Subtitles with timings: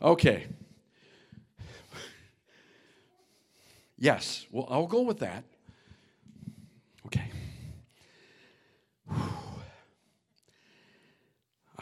[0.00, 0.46] Okay.
[3.98, 5.44] Yes, well, I'll go with that.
[7.06, 7.30] Okay.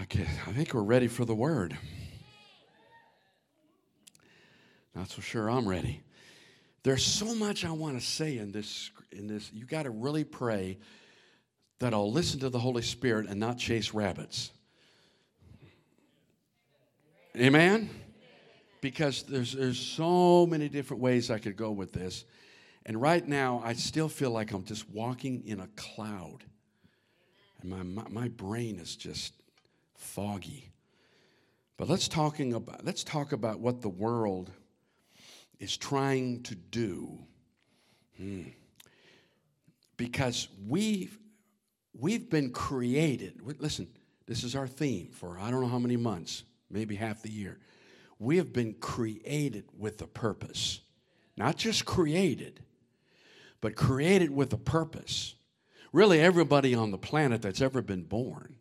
[0.02, 1.76] Okay, I think we're ready for the word.
[4.94, 6.02] Not so sure I'm ready.
[6.84, 9.50] There's so much I want to say in this in this.
[9.52, 10.78] You got to really pray
[11.80, 14.52] that I'll listen to the Holy Spirit and not chase rabbits.
[17.36, 17.90] Amen?
[18.86, 22.24] Because there's, there's so many different ways I could go with this.
[22.84, 26.44] And right now, I still feel like I'm just walking in a cloud.
[27.60, 29.34] And my, my, my brain is just
[29.96, 30.70] foggy.
[31.76, 34.52] But let's, talking about, let's talk about what the world
[35.58, 37.18] is trying to do.
[38.16, 38.42] Hmm.
[39.96, 41.18] Because we've,
[41.92, 43.40] we've been created.
[43.58, 43.88] Listen,
[44.26, 47.58] this is our theme for I don't know how many months, maybe half the year.
[48.18, 50.80] We have been created with a purpose.
[51.36, 52.60] Not just created,
[53.60, 55.34] but created with a purpose.
[55.92, 58.56] Really, everybody on the planet that's ever been born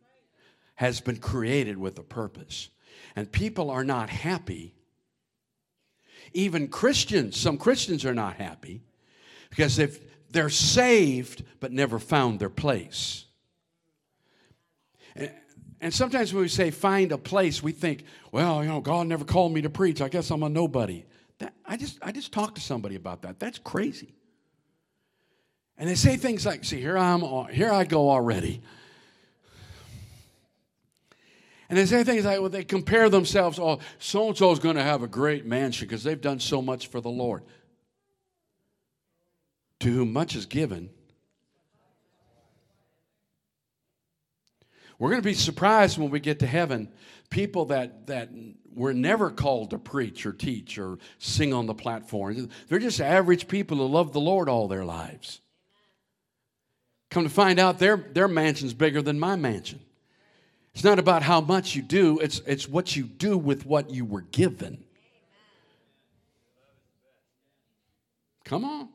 [0.75, 2.69] has been created with a purpose.
[3.15, 4.73] And people are not happy.
[6.33, 8.81] Even Christians, some Christians are not happy
[9.49, 13.25] because if they're saved but never found their place.
[15.81, 19.25] And sometimes when we say find a place, we think, well, you know, God never
[19.25, 20.01] called me to preach.
[20.01, 21.05] I guess I'm a nobody.
[21.39, 23.39] That, I, just, I just talked to somebody about that.
[23.39, 24.15] That's crazy.
[25.77, 28.61] And they say things like, see, here, I'm, uh, here I go already.
[31.67, 34.75] And they say things like, well, they compare themselves, oh, so and so is going
[34.75, 37.43] to have a great mansion because they've done so much for the Lord.
[39.81, 40.89] To whom much is given,
[44.97, 46.89] We're going to be surprised when we get to heaven.
[47.29, 48.29] People that, that
[48.73, 52.49] were never called to preach or teach or sing on the platform.
[52.67, 55.41] They're just average people who love the Lord all their lives.
[57.09, 59.79] Come to find out, their, their mansion's bigger than my mansion.
[60.73, 64.03] It's not about how much you do, it's, it's what you do with what you
[64.03, 64.83] were given.
[68.43, 68.89] Come on.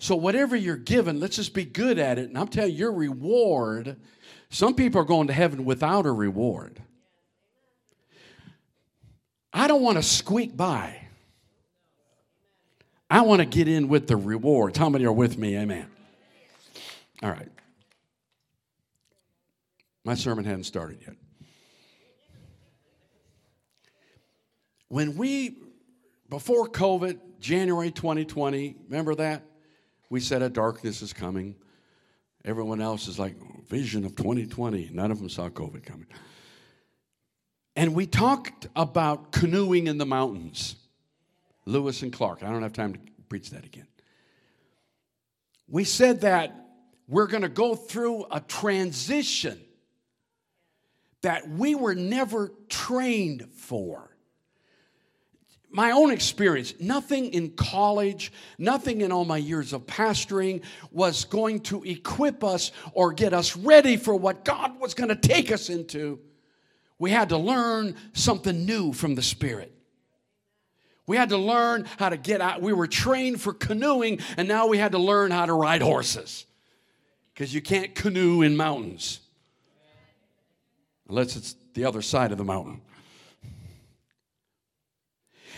[0.00, 2.30] So, whatever you're given, let's just be good at it.
[2.30, 3.96] And I'm telling you, your reward,
[4.48, 6.82] some people are going to heaven without a reward.
[9.52, 10.96] I don't want to squeak by.
[13.10, 14.78] I want to get in with the rewards.
[14.78, 15.54] How many are with me?
[15.58, 15.86] Amen.
[17.22, 17.50] All right.
[20.04, 21.16] My sermon hadn't started yet.
[24.88, 25.58] When we,
[26.30, 29.42] before COVID, January 2020, remember that?
[30.10, 31.54] We said a darkness is coming.
[32.44, 33.36] Everyone else is like,
[33.68, 34.90] vision of 2020.
[34.92, 36.08] None of them saw COVID coming.
[37.76, 40.74] And we talked about canoeing in the mountains.
[41.64, 42.42] Lewis and Clark.
[42.42, 43.86] I don't have time to preach that again.
[45.68, 46.54] We said that
[47.06, 49.60] we're going to go through a transition
[51.22, 54.16] that we were never trained for
[55.70, 61.60] my own experience, nothing in college, nothing in all my years of pastoring was going
[61.60, 65.70] to equip us or get us ready for what God was going to take us
[65.70, 66.18] into.
[66.98, 69.72] We had to learn something new from the Spirit.
[71.06, 72.62] We had to learn how to get out.
[72.62, 76.46] We were trained for canoeing, and now we had to learn how to ride horses
[77.32, 79.20] because you can't canoe in mountains
[81.08, 82.80] unless it's the other side of the mountain.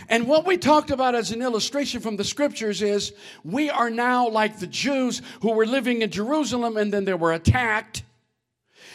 [0.08, 3.12] And what we talked about as an illustration from the scriptures is
[3.44, 7.32] we are now like the Jews who were living in Jerusalem and then they were
[7.32, 8.02] attacked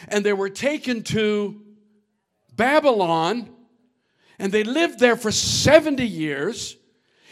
[0.08, 1.60] and they were taken to
[2.54, 3.48] Babylon
[4.38, 6.76] and they lived there for 70 years.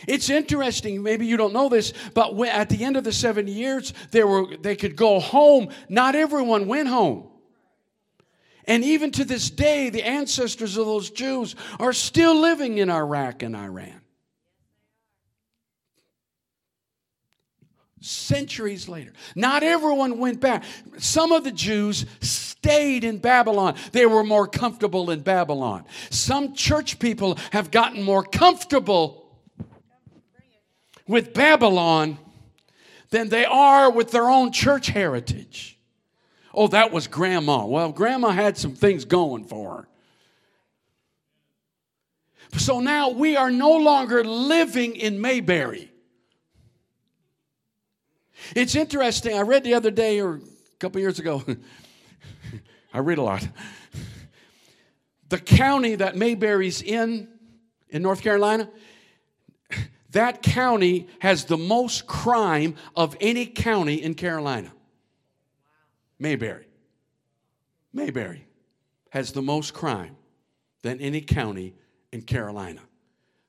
[0.06, 3.92] It's interesting, maybe you don't know this, but at the end of the 70 years,
[4.10, 5.68] they, were, they could go home.
[5.88, 7.28] Not everyone went home.
[8.66, 13.42] And even to this day, the ancestors of those Jews are still living in Iraq
[13.42, 14.00] and Iran.
[18.00, 19.12] Centuries later.
[19.34, 20.64] Not everyone went back.
[20.98, 23.76] Some of the Jews stayed in Babylon.
[23.92, 25.84] They were more comfortable in Babylon.
[26.10, 29.40] Some church people have gotten more comfortable
[31.08, 32.18] with Babylon
[33.10, 35.75] than they are with their own church heritage.
[36.56, 37.66] Oh, that was grandma.
[37.66, 39.88] Well, grandma had some things going for her.
[42.58, 45.92] So now we are no longer living in Mayberry.
[48.54, 49.36] It's interesting.
[49.36, 50.40] I read the other day or a
[50.78, 51.44] couple years ago,
[52.94, 53.46] I read a lot,
[55.28, 57.28] the county that Mayberry's in,
[57.90, 58.70] in North Carolina,
[60.10, 64.72] that county has the most crime of any county in Carolina.
[66.18, 66.66] Mayberry.
[67.92, 68.46] Mayberry
[69.10, 70.16] has the most crime
[70.82, 71.74] than any county
[72.12, 72.80] in Carolina.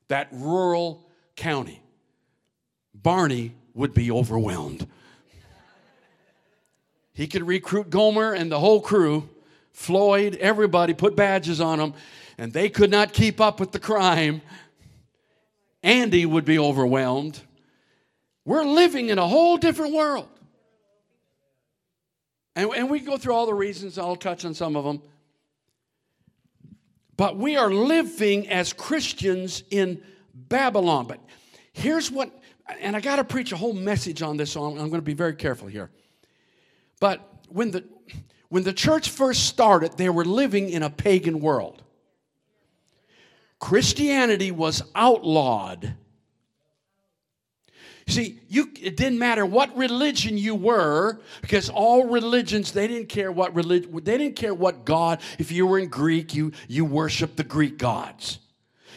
[0.08, 1.82] That rural county.
[2.94, 4.86] Barney would be overwhelmed.
[7.12, 9.28] He could recruit Gomer and the whole crew,
[9.72, 11.94] Floyd, everybody, put badges on them,
[12.38, 14.40] and they could not keep up with the crime.
[15.82, 17.40] Andy would be overwhelmed.
[18.44, 20.28] We're living in a whole different world.
[22.58, 25.00] And, and we go through all the reasons, I'll touch on some of them.
[27.16, 30.02] But we are living as Christians in
[30.34, 31.06] Babylon.
[31.06, 31.20] But
[31.72, 32.32] here's what,
[32.80, 35.02] and I got to preach a whole message on this, so I'm, I'm going to
[35.02, 35.88] be very careful here.
[36.98, 37.84] But when the,
[38.48, 41.84] when the church first started, they were living in a pagan world.
[43.60, 45.94] Christianity was outlawed.
[48.08, 53.30] See, you, it didn't matter what religion you were, because all religions, they didn't care
[53.30, 55.20] what religion, they didn't care what God.
[55.38, 58.38] If you were in Greek, you, you worshiped the Greek gods.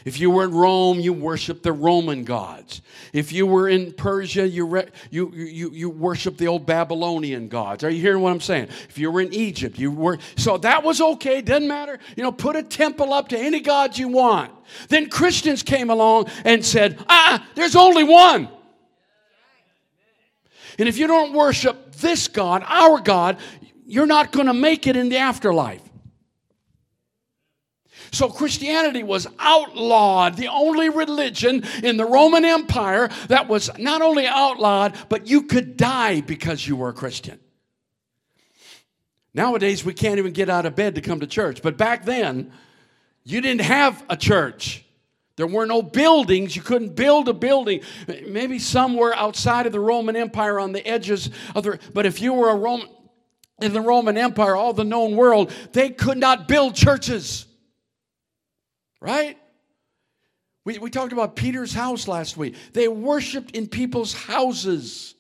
[0.06, 2.82] If you were in Rome, you worshiped the Roman gods.
[3.14, 7.84] If you were in Persia, you, re, you, you, you worshiped the old Babylonian gods.
[7.84, 8.70] Are you hearing what I'm saying?
[8.90, 10.18] If you were in Egypt, you were.
[10.38, 12.00] So that was okay, doesn't matter.
[12.16, 14.52] You know, put a temple up to any gods you want.
[14.88, 18.50] Then Christians came along and said, ah, there's only one.
[20.80, 23.38] And if you don't worship this God, our God,
[23.86, 25.82] you're not going to make it in the afterlife.
[28.12, 34.28] So Christianity was outlawed, the only religion in the Roman Empire that was not only
[34.28, 37.40] outlawed, but you could die because you were a Christian.
[39.34, 41.62] Nowadays, we can't even get out of bed to come to church.
[41.62, 42.52] But back then,
[43.24, 44.84] you didn't have a church.
[45.42, 46.56] There were no buildings.
[46.56, 47.82] You couldn't build a building.
[48.28, 51.80] Maybe somewhere outside of the Roman Empire on the edges of the.
[51.96, 52.88] But if you were a Roman,
[53.60, 57.48] in the Roman Empire, all the known world, they could not build churches.
[59.00, 59.36] Right?
[60.64, 62.54] We, we talked about Peter's house last week.
[62.74, 65.16] They worshiped in people's houses,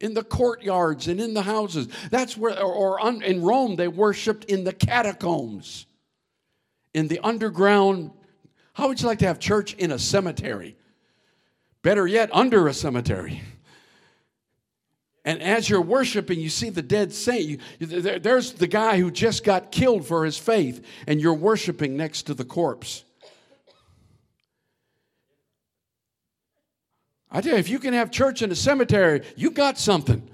[0.00, 1.88] in the courtyards and in the houses.
[2.12, 5.86] That's where, or, or in Rome, they worshiped in the catacombs,
[6.94, 8.12] in the underground.
[8.78, 10.76] How would you like to have church in a cemetery?
[11.82, 13.42] Better yet, under a cemetery.
[15.24, 17.60] And as you're worshiping, you see the dead saint.
[17.80, 21.96] You, there, there's the guy who just got killed for his faith, and you're worshiping
[21.96, 23.02] next to the corpse.
[27.32, 30.30] I tell you, if you can have church in a cemetery, you've got something.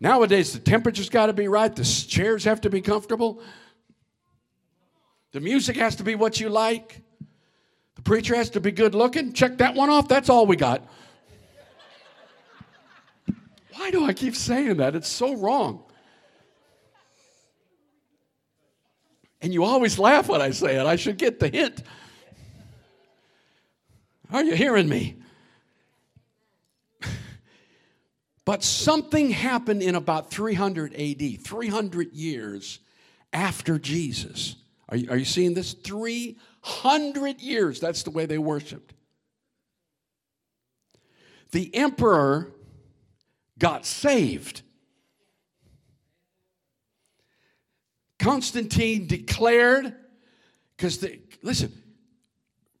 [0.00, 3.42] Nowadays, the temperature's got to be right, the chairs have to be comfortable,
[5.32, 7.02] the music has to be what you like,
[7.96, 9.32] the preacher has to be good looking.
[9.32, 10.86] Check that one off, that's all we got.
[13.74, 14.94] Why do I keep saying that?
[14.94, 15.84] It's so wrong.
[19.40, 20.86] And you always laugh when I say it.
[20.86, 21.82] I should get the hint.
[24.32, 25.16] Are you hearing me?
[28.44, 32.80] But something happened in about 300 AD, 300 years
[33.32, 34.56] after Jesus.
[34.92, 35.72] Are you, are you seeing this?
[35.72, 37.80] 300 years.
[37.80, 38.92] That's the way they worshiped.
[41.52, 42.52] The emperor
[43.58, 44.60] got saved.
[48.18, 49.94] Constantine declared,
[50.76, 51.02] because
[51.42, 51.72] listen,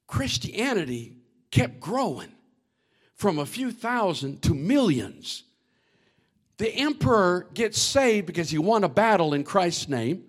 [0.06, 1.16] Christianity
[1.50, 2.34] kept growing
[3.14, 5.44] from a few thousand to millions.
[6.58, 10.24] The emperor gets saved because he won a battle in Christ's name.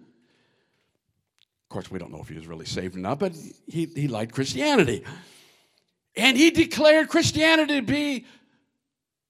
[1.73, 3.33] Course, we don't know if he was really saved or not, but
[3.65, 5.03] he, he liked Christianity.
[6.15, 8.27] And he declared Christianity to be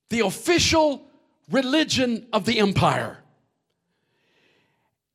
[0.09, 1.07] the official
[1.49, 3.17] religion of the empire.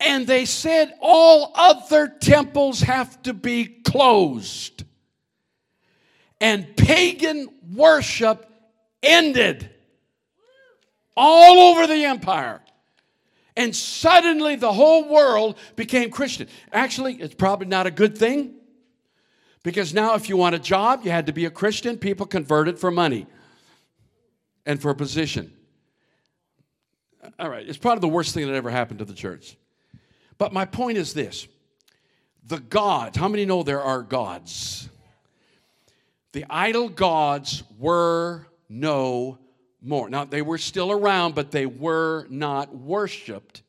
[0.01, 4.85] And they said all other temples have to be closed.
[6.41, 8.51] And pagan worship
[9.03, 9.69] ended
[11.15, 12.63] all over the empire.
[13.59, 16.47] And suddenly the whole world became Christian.
[16.73, 18.55] Actually, it's probably not a good thing
[19.65, 21.99] because now, if you want a job, you had to be a Christian.
[21.99, 23.27] People converted for money
[24.65, 25.53] and for a position.
[27.37, 29.57] All right, it's probably the worst thing that ever happened to the church.
[30.39, 31.49] But my point is this
[32.47, 34.89] the gods, how many know there are gods?
[36.31, 39.41] The idol gods were no
[39.83, 40.09] more.
[40.11, 43.63] Now, they were still around, but they were not worshiped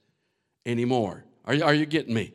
[0.65, 1.23] anymore.
[1.45, 2.33] Are you, are you getting me?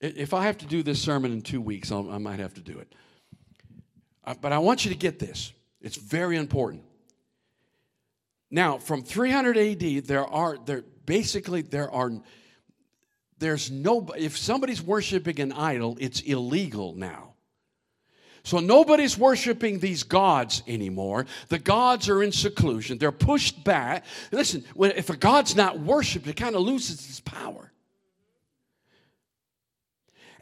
[0.00, 2.60] If I have to do this sermon in two weeks, I'll, i might have to
[2.60, 2.94] do it.
[4.24, 5.52] Uh, but I want you to get this.
[5.80, 6.84] It's very important.
[8.50, 12.12] Now, from 300 AD, there are there basically there are
[13.38, 17.34] there's no if somebody's worshiping an idol, it's illegal now.
[18.48, 21.26] So nobody's worshiping these gods anymore.
[21.50, 22.96] The gods are in seclusion.
[22.96, 24.06] They're pushed back.
[24.32, 27.70] Listen, when, if a god's not worshiped, it kind of loses its power.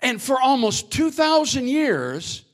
[0.01, 2.45] And for almost 2,000 years,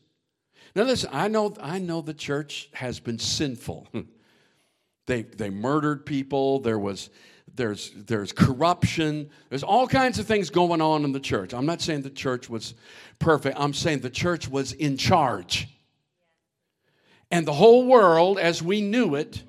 [0.75, 3.89] now listen, I know, I know the church has been sinful.
[5.07, 6.61] they, they murdered people.
[6.61, 7.11] There was,
[7.55, 9.31] there's, there's corruption.
[9.49, 11.53] There's all kinds of things going on in the church.
[11.53, 12.75] I'm not saying the church was
[13.19, 13.59] perfect.
[13.59, 15.69] I'm saying the church was in charge.
[17.31, 19.43] And the whole world, as we knew it,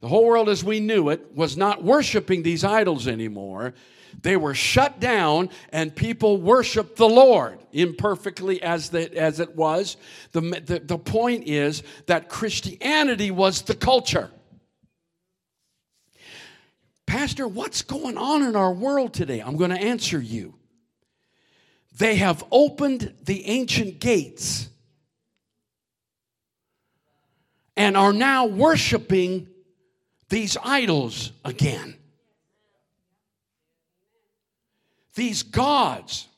[0.00, 3.74] the whole world as we knew it, was not worshiping these idols anymore.
[4.20, 9.96] They were shut down, and people worshiped the Lord imperfectly as, the, as it was.
[10.32, 14.30] The, the, the point is that Christianity was the culture.
[17.12, 19.40] Pastor, what's going on in our world today?
[19.40, 20.54] I'm going to answer you.
[21.98, 24.70] They have opened the ancient gates
[27.76, 29.46] and are now worshiping
[30.30, 31.98] these idols again.
[35.14, 36.28] These gods,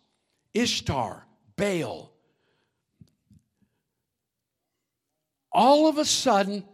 [0.55, 2.11] Ishtar, Baal,
[5.53, 6.65] all of a sudden,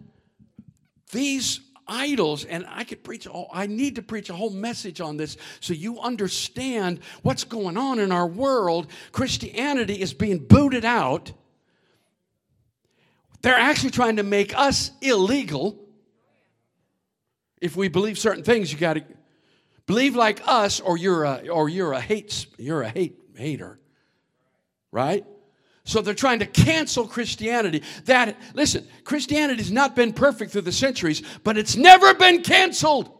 [1.12, 5.16] these idols and i could preach oh, i need to preach a whole message on
[5.16, 8.88] this so you understand what's going on in our world.
[9.12, 11.32] Christianity is being booted out.
[13.42, 15.78] They're actually trying to make us illegal.
[17.60, 19.04] If we believe certain things you got to
[19.86, 23.78] believe like us or you're a or you're a hate you're a hate hater
[24.92, 25.24] right
[25.90, 27.82] so they're trying to cancel Christianity.
[28.04, 33.10] That, listen, Christianity has not been perfect through the centuries, but it's never been canceled.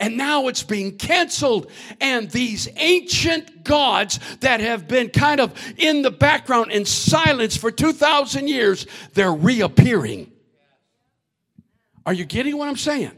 [0.00, 1.70] And now it's being canceled.
[2.00, 7.70] And these ancient gods that have been kind of in the background in silence for
[7.70, 10.32] 2,000 years, they're reappearing.
[12.06, 13.17] Are you getting what I'm saying?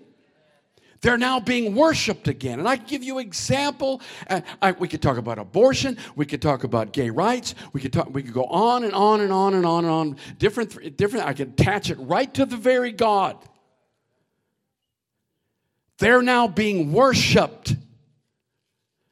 [1.00, 2.58] They're now being worshiped again.
[2.58, 4.02] And I give you example.
[4.28, 5.96] Uh, I, we could talk about abortion.
[6.14, 7.54] We could talk about gay rights.
[7.72, 8.12] We could talk.
[8.12, 10.16] We could go on and on and on and on and on.
[10.38, 11.26] Different, different.
[11.26, 13.36] I can attach it right to the very God.
[15.98, 17.76] They're now being worshiped,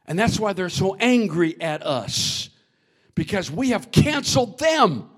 [0.07, 2.49] and that's why they're so angry at us
[3.14, 5.11] because we have canceled them.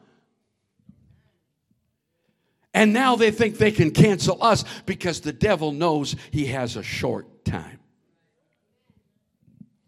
[2.73, 6.83] And now they think they can cancel us because the devil knows he has a
[6.83, 7.81] short time.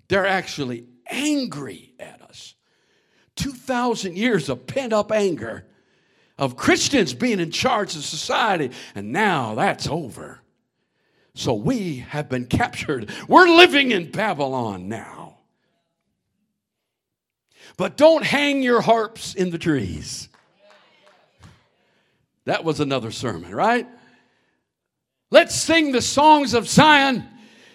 [0.09, 2.55] They're actually angry at us.
[3.37, 5.67] 2,000 years of pent up anger
[6.39, 10.41] of Christians being in charge of society, and now that's over.
[11.35, 13.11] So we have been captured.
[13.29, 15.39] We're living in Babylon now.
[17.77, 20.29] But don't hang your harps in the trees.
[22.45, 23.87] That was another sermon, right?
[25.31, 27.25] Let's sing the songs of Zion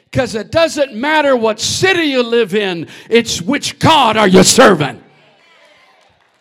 [0.05, 5.03] because it doesn't matter what city you live in, it's which God are you serving.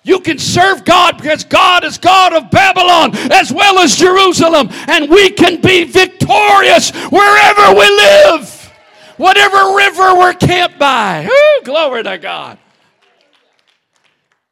[0.03, 5.11] You can serve God because God is God of Babylon as well as Jerusalem, and
[5.11, 8.73] we can be victorious wherever we live,
[9.17, 11.27] whatever river we're camped by.
[11.27, 12.59] Ooh, glory to God.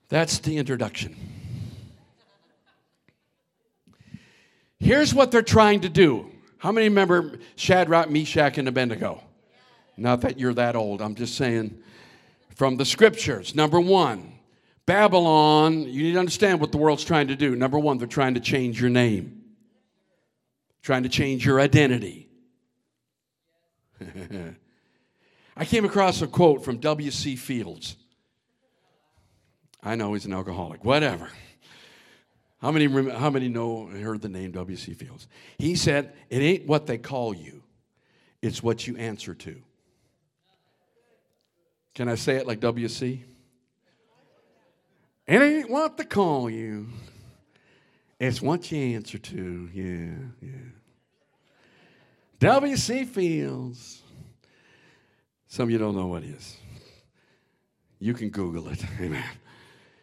[0.09, 1.24] That's the introduction.
[4.85, 6.31] Here's what they're trying to do.
[6.59, 9.23] How many remember Shadrach, Meshach, and Abednego?
[9.97, 11.83] Not that you're that old, I'm just saying
[12.55, 13.55] from the scriptures.
[13.55, 14.35] Number one,
[14.85, 17.57] Babylon, you need to understand what the world's trying to do.
[17.57, 19.45] Number one, they're trying to change your name,
[20.83, 22.29] trying to change your identity.
[25.57, 27.37] I came across a quote from W.C.
[27.37, 27.97] Fields.
[29.83, 31.31] I know he's an alcoholic, whatever.
[32.65, 34.95] How many, how many know and heard the name W.C.
[34.95, 35.29] Fields?
[35.59, 37.63] He said, It ain't what they call you,
[38.41, 39.61] it's what you answer to.
[41.95, 43.23] Can I say it like W.C.?
[45.27, 46.89] It ain't what they call you,
[48.19, 49.69] it's what you answer to.
[49.75, 50.71] Yeah, yeah.
[52.39, 53.05] W.C.
[53.05, 54.01] Fields.
[55.49, 56.57] Some of you don't know what he is.
[57.99, 58.83] You can Google it.
[59.03, 59.23] Amen.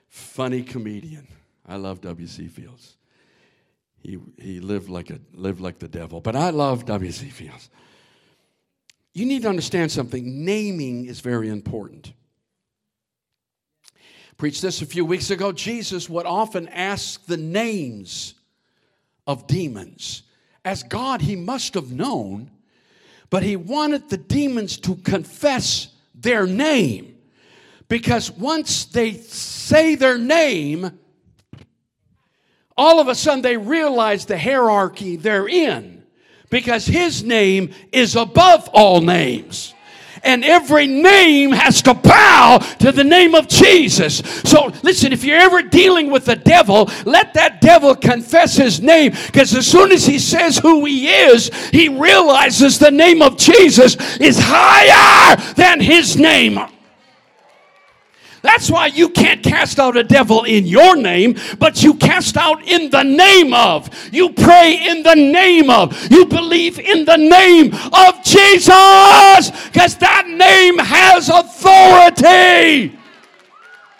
[0.09, 1.27] Funny comedian.
[1.71, 2.47] I love W.C.
[2.49, 2.97] Fields.
[4.03, 7.29] He, he lived, like a, lived like the devil, but I love W.C.
[7.29, 7.69] Fields.
[9.13, 12.11] You need to understand something naming is very important.
[14.37, 15.53] Preached this a few weeks ago.
[15.53, 18.33] Jesus would often ask the names
[19.25, 20.23] of demons.
[20.65, 22.51] As God, he must have known,
[23.29, 27.15] but he wanted the demons to confess their name.
[27.87, 30.99] Because once they say their name,
[32.81, 36.03] all of a sudden they realize the hierarchy they're in.
[36.49, 39.73] Because his name is above all names
[40.23, 44.17] and every name has to bow to the name of Jesus.
[44.43, 49.13] So listen, if you're ever dealing with the devil, let that devil confess his name
[49.27, 53.95] because as soon as he says who he is, he realizes the name of Jesus
[54.17, 56.59] is higher than his name.
[58.41, 62.67] That's why you can't cast out a devil in your name, but you cast out
[62.67, 63.89] in the name of.
[64.11, 66.11] You pray in the name of.
[66.11, 72.97] You believe in the name of Jesus because that name has authority.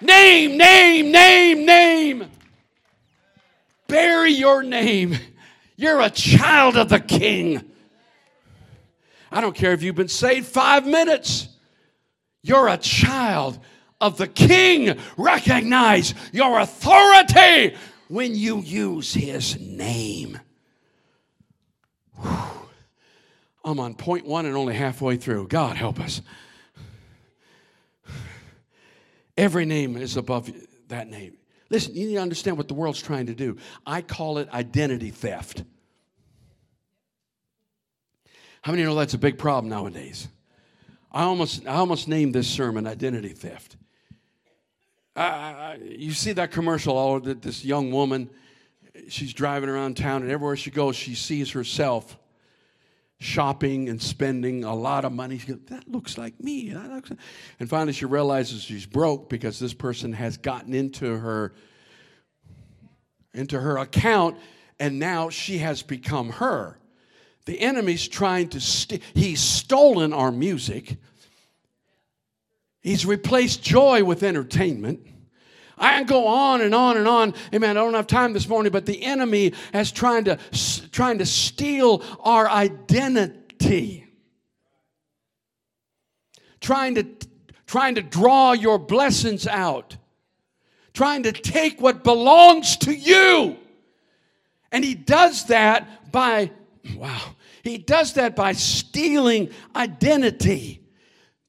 [0.01, 2.25] Name, name, name, name.
[3.87, 5.15] Bury your name.
[5.75, 7.61] You're a child of the King.
[9.31, 11.47] I don't care if you've been saved five minutes.
[12.41, 13.59] You're a child
[14.01, 14.97] of the king.
[15.15, 17.77] Recognize your authority
[18.09, 20.39] when you use his name.
[22.21, 22.37] Whew.
[23.63, 25.47] I'm on point one and only halfway through.
[25.47, 26.21] God help us.
[29.37, 30.51] Every name is above
[30.89, 31.37] that name.
[31.69, 33.57] Listen, you need to understand what the world's trying to do.
[33.85, 35.63] I call it identity theft.
[38.61, 40.27] How many know that's a big problem nowadays?
[41.11, 43.75] I almost, I almost named this sermon Identity Theft.
[45.15, 48.29] You see that commercial, oh, this young woman,
[49.07, 52.17] she's driving around town, and everywhere she goes, she sees herself
[53.19, 55.37] shopping and spending a lot of money.
[55.37, 56.71] She goes, that looks like me.
[57.59, 61.53] And finally, she realizes she's broke because this person has gotten into her
[63.33, 64.37] into her account,
[64.77, 66.77] and now she has become her.
[67.45, 70.97] The enemy's trying to, st- he's stolen our music.
[72.81, 75.05] He's replaced joy with entertainment.
[75.77, 77.33] I can go on and on and on.
[77.53, 77.71] Amen.
[77.77, 80.37] I don't have time this morning, but the enemy is trying to
[80.91, 84.05] trying to steal our identity.
[86.59, 87.07] Trying to
[87.65, 89.97] trying to draw your blessings out.
[90.93, 93.57] Trying to take what belongs to you.
[94.71, 96.51] And he does that by
[96.95, 97.35] wow.
[97.63, 100.80] He does that by stealing identity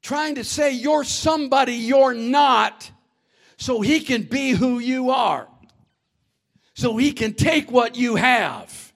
[0.03, 2.91] trying to say you're somebody you're not
[3.57, 5.47] so he can be who you are,
[6.75, 8.93] so he can take what you have.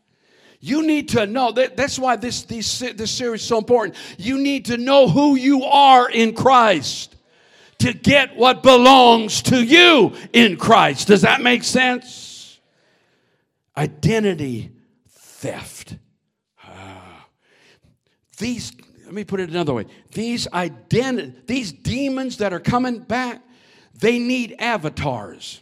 [0.58, 3.96] You need to know that that's why this, this, this series is so important.
[4.18, 7.14] You need to know who you are in Christ
[7.78, 11.06] to get what belongs to you in Christ.
[11.06, 12.58] Does that make sense?
[13.76, 14.72] Identity
[15.08, 15.96] theft.
[16.64, 17.26] Ah.
[18.38, 18.72] These
[19.06, 19.86] let me put it another way.
[20.12, 23.40] These identi- these demons that are coming back,
[23.94, 25.60] they need avatars.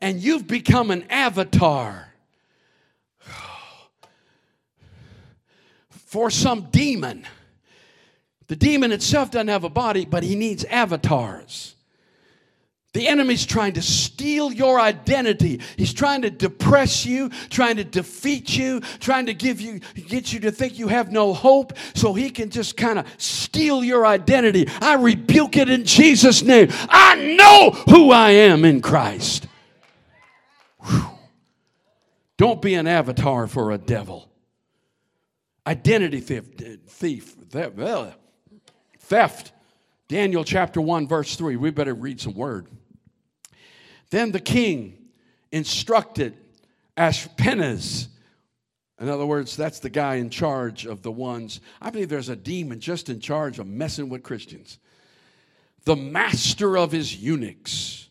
[0.00, 2.08] And you've become an avatar
[5.90, 7.26] for some demon.
[8.46, 11.73] The demon itself doesn't have a body, but he needs avatars.
[12.94, 15.60] The enemy's trying to steal your identity.
[15.76, 20.38] He's trying to depress you, trying to defeat you, trying to give you get you
[20.40, 24.68] to think you have no hope so he can just kind of steal your identity.
[24.80, 26.68] I rebuke it in Jesus name.
[26.88, 29.48] I know who I am in Christ.
[30.86, 31.06] Whew.
[32.36, 34.30] Don't be an avatar for a devil.
[35.66, 37.76] Identity thief, theft,
[39.00, 39.52] theft.
[40.06, 41.56] Daniel chapter 1 verse 3.
[41.56, 42.68] We better read some word.
[44.14, 44.96] Then the king
[45.50, 46.36] instructed
[46.96, 48.06] Ashpenaz.
[49.00, 51.60] In other words, that's the guy in charge of the ones.
[51.82, 54.78] I believe there's a demon just in charge of messing with Christians.
[55.84, 58.03] The master of his eunuchs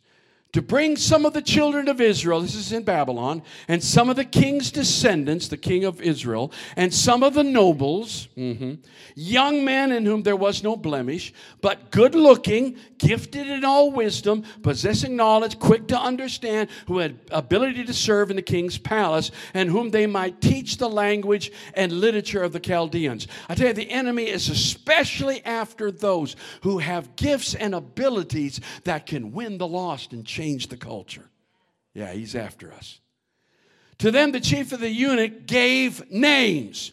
[0.54, 4.16] to bring some of the children of Israel, this is in Babylon, and some of
[4.16, 8.76] the king's descendants, the king of Israel, and some of the nobles, mm-hmm,
[9.16, 14.44] young men in whom there was no blemish, but good looking, gifted in all wisdom,
[14.62, 19.72] possessing knowledge, quick to understand, who had ability to serve in the king's palace, and
[19.72, 23.28] whom they might teach the language and literature of the Chaldeans.
[23.50, 29.08] I tell you, the enemy is especially after those who have gifts and abilities that
[29.08, 31.30] can win the lost and change change the culture.
[31.94, 33.00] Yeah, he's after us.
[34.00, 36.92] To them, the chief of the eunuch gave names.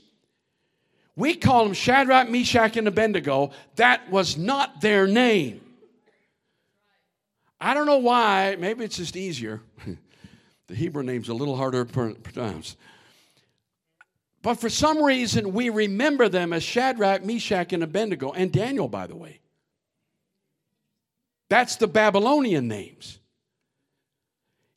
[1.16, 3.50] We call them Shadrach, Meshach, and Abednego.
[3.76, 5.60] That was not their name.
[7.60, 8.56] I don't know why.
[8.58, 9.60] Maybe it's just easier.
[10.68, 12.76] the Hebrew name's a little harder to pronounce.
[14.42, 19.08] But for some reason, we remember them as Shadrach, Meshach, and Abednego, and Daniel, by
[19.08, 19.40] the way.
[21.48, 23.19] That's the Babylonian names.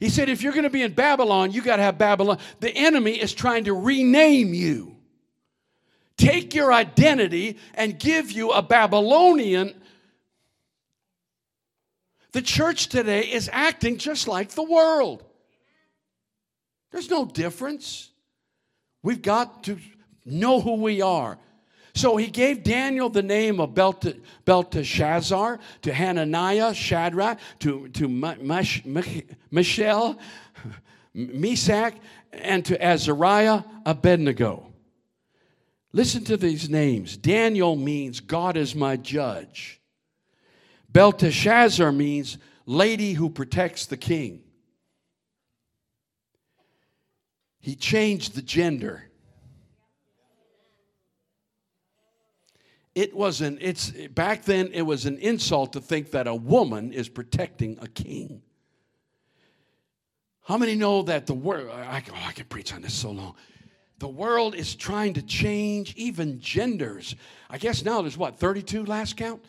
[0.04, 2.38] He said, if you're going to be in Babylon, you got to have Babylon.
[2.60, 4.98] The enemy is trying to rename you,
[6.18, 9.74] take your identity, and give you a Babylonian.
[12.34, 15.24] The church today is acting just like the world.
[16.92, 18.10] There's no difference.
[19.04, 19.78] We've got to
[20.26, 21.38] know who we are.
[21.96, 23.76] So he gave Daniel the name of
[24.46, 28.08] Belteshazzar, to Hananiah, Shadrach, to, to
[29.52, 30.20] Mishael,
[31.14, 31.94] Meshach,
[32.32, 34.74] and to Azariah, Abednego.
[35.92, 37.16] Listen to these names.
[37.16, 39.80] Daniel means God is my judge.
[40.92, 44.42] Belteshazzar means lady who protects the king.
[47.60, 49.10] He changed the gender.
[52.96, 56.94] It was an it's back then it was an insult to think that a woman
[56.94, 58.42] is protecting a king.
[60.44, 63.36] How many know that the world I, oh, I can preach on this so long.
[64.00, 67.16] The world is trying to change even genders.
[67.50, 69.44] I guess now there's what, 32 last count?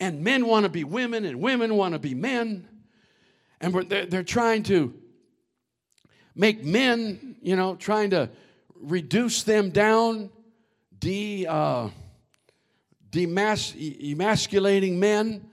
[0.00, 2.66] And men want to be women and women want to be men.
[3.60, 4.92] And they're, they're trying to
[6.34, 8.30] make men, you know, trying to
[8.80, 10.30] reduce them down,
[11.02, 11.88] de, uh,
[13.10, 15.50] demas- emasculating men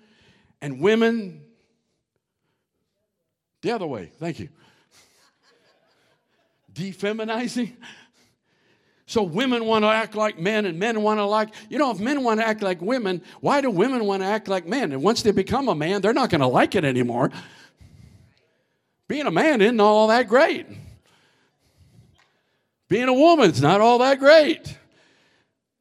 [0.61, 1.41] and women.
[3.61, 4.49] The other way, thank you.
[6.73, 7.75] Defeminizing.
[9.07, 11.99] So women want to act like men and men want to like, you know, if
[11.99, 14.91] men want to act like women, why do women want to act like men?
[14.91, 17.31] And once they become a man, they're not going to like it anymore.
[19.07, 20.67] Being a man isn't all that great.
[22.87, 24.77] Being a woman's not all that great.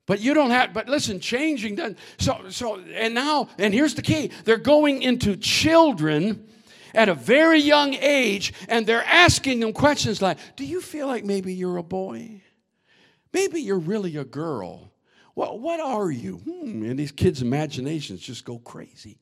[0.09, 1.99] But you don't have, but listen, changing doesn't.
[2.19, 6.49] So, so, and now, and here's the key they're going into children
[6.95, 11.27] at a very young age and they're asking them questions like, Do you feel like
[11.27, 12.41] maybe you're a boy?
[13.35, 14.91] Maybe you're really a girl.
[15.35, 16.39] Well, what are you?
[16.39, 19.19] Hmm, and these kids' imaginations just go crazy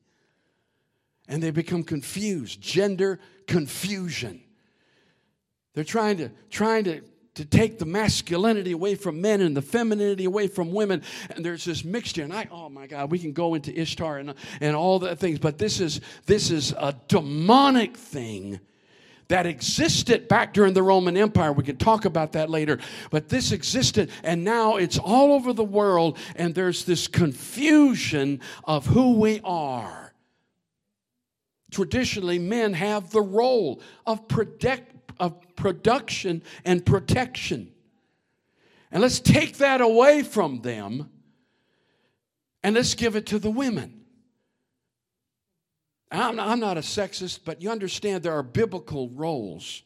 [1.27, 4.41] and they become confused gender confusion
[5.73, 7.01] they're trying to trying to
[7.37, 11.63] to take the masculinity away from men and the femininity away from women and there's
[11.65, 14.97] this mixture and i oh my god we can go into ishtar and, and all
[14.97, 18.59] the things but this is this is a demonic thing
[19.27, 21.51] that existed back during the Roman Empire.
[21.51, 22.79] We can talk about that later.
[23.11, 28.85] But this existed, and now it's all over the world, and there's this confusion of
[28.85, 30.13] who we are.
[31.71, 37.73] Traditionally, men have the role of, protect, of production and protection.
[38.89, 41.09] And let's take that away from them
[42.63, 44.05] and let's give it to the women.
[46.09, 49.83] I'm not, I'm not, a sexist, but you understand there are biblical roles.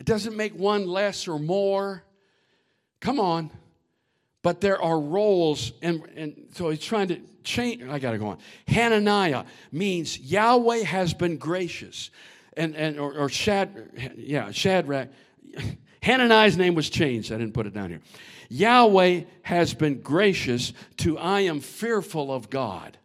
[0.00, 2.02] It doesn't make one less or more.
[3.00, 3.50] Come on.
[4.42, 7.82] But there are roles, and, and so he's trying to change.
[7.84, 8.38] I got to go on.
[8.66, 12.10] Hananiah means Yahweh has been gracious.
[12.56, 15.08] And, and or, or Shad, yeah, Shadrach.
[16.02, 17.32] Hananiah's name was changed.
[17.32, 18.00] I didn't put it down here.
[18.48, 22.98] Yahweh has been gracious to I am fearful of God.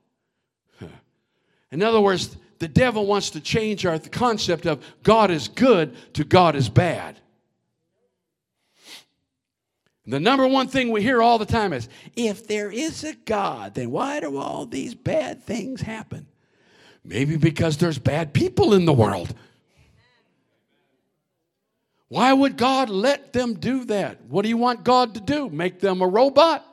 [1.72, 6.24] In other words, the devil wants to change our concept of God is good to
[6.24, 7.20] God is bad.
[10.06, 13.76] The number one thing we hear all the time is if there is a God,
[13.76, 16.28] then why do all these bad things happen?
[17.08, 19.34] Maybe because there's bad people in the world.
[22.10, 24.26] Why would God let them do that?
[24.26, 25.50] What do you want God to do?
[25.50, 26.66] Make them a robot?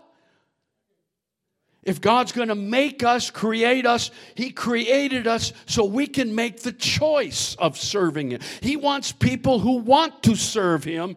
[1.84, 6.62] If God's going to make us, create us, He created us so we can make
[6.62, 8.40] the choice of serving Him.
[8.60, 11.16] He wants people who want to serve Him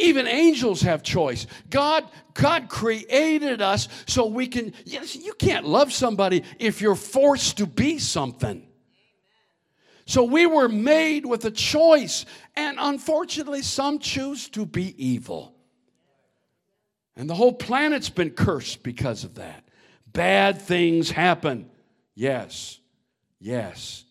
[0.00, 1.46] even angels have choice.
[1.68, 7.66] God, God created us so we can, you can't love somebody if you're forced to
[7.66, 8.66] be something.
[10.06, 15.54] So we were made with a choice, and unfortunately, some choose to be evil.
[17.14, 19.64] And the whole planet's been cursed because of that.
[20.06, 21.70] Bad things happen.
[22.16, 22.80] Yes,
[23.38, 24.04] yes.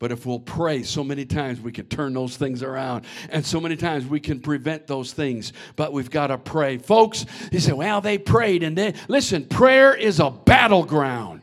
[0.00, 3.04] But if we'll pray, so many times we can turn those things around.
[3.28, 5.52] And so many times we can prevent those things.
[5.76, 6.78] But we've got to pray.
[6.78, 8.62] Folks, he said, well, they prayed.
[8.62, 11.42] And then, listen, prayer is a battleground.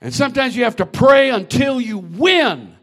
[0.00, 2.76] And sometimes you have to pray until you win.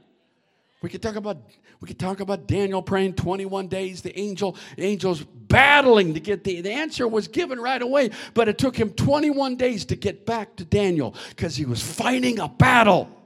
[0.82, 1.38] We could talk about
[1.80, 6.62] we could talk about Daniel praying 21 days, the angel, angels battling to get the,
[6.62, 10.56] the answer was given right away, but it took him 21 days to get back
[10.56, 13.23] to Daniel because he was fighting a battle.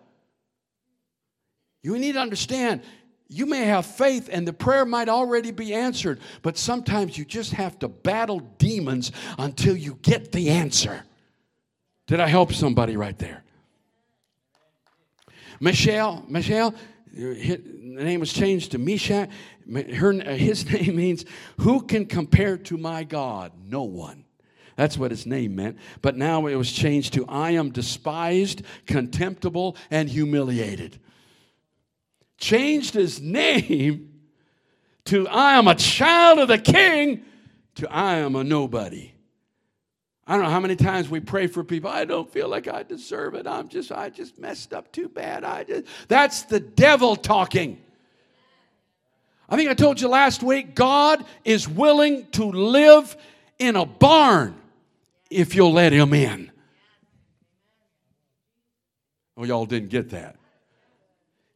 [1.87, 2.81] You need to understand,
[3.29, 7.53] you may have faith and the prayer might already be answered, but sometimes you just
[7.53, 11.05] have to battle demons until you get the answer.
[12.05, 13.45] Did I help somebody right there?
[15.61, 16.75] Mishael, Mishael,
[17.13, 19.29] the name was changed to Meshach.
[19.95, 21.23] Her, uh, his name means,
[21.61, 23.53] Who can compare to my God?
[23.65, 24.25] No one.
[24.75, 25.77] That's what his name meant.
[26.01, 30.99] But now it was changed to, I am despised, contemptible, and humiliated
[32.37, 34.13] changed his name
[35.05, 37.23] to I am a child of the king
[37.75, 39.11] to I am a nobody.
[40.25, 41.89] I don't know how many times we pray for people.
[41.89, 43.47] I don't feel like I deserve it.
[43.47, 45.45] I'm just, I just messed up too bad.
[45.45, 47.81] I just, that's the devil talking.
[49.47, 53.15] I think I told you last week, God is willing to live
[53.57, 54.55] in a barn
[55.29, 56.51] if you'll let him in.
[59.37, 60.36] Oh, y'all didn't get that.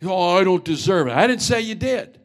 [0.03, 1.13] Oh, I don't deserve it.
[1.13, 2.19] I didn't say you did.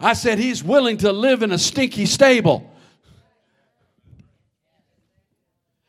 [0.00, 2.70] I said he's willing to live in a stinky stable.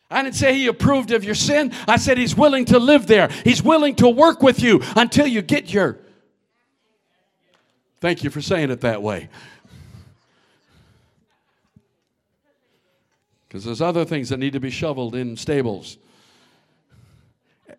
[0.09, 1.73] I didn't say he approved of your sin.
[1.87, 3.29] I said he's willing to live there.
[3.43, 5.97] He's willing to work with you until you get your.
[7.99, 9.27] Thank you for saying it that way.
[13.47, 15.97] Because there's other things that need to be shoveled in stables.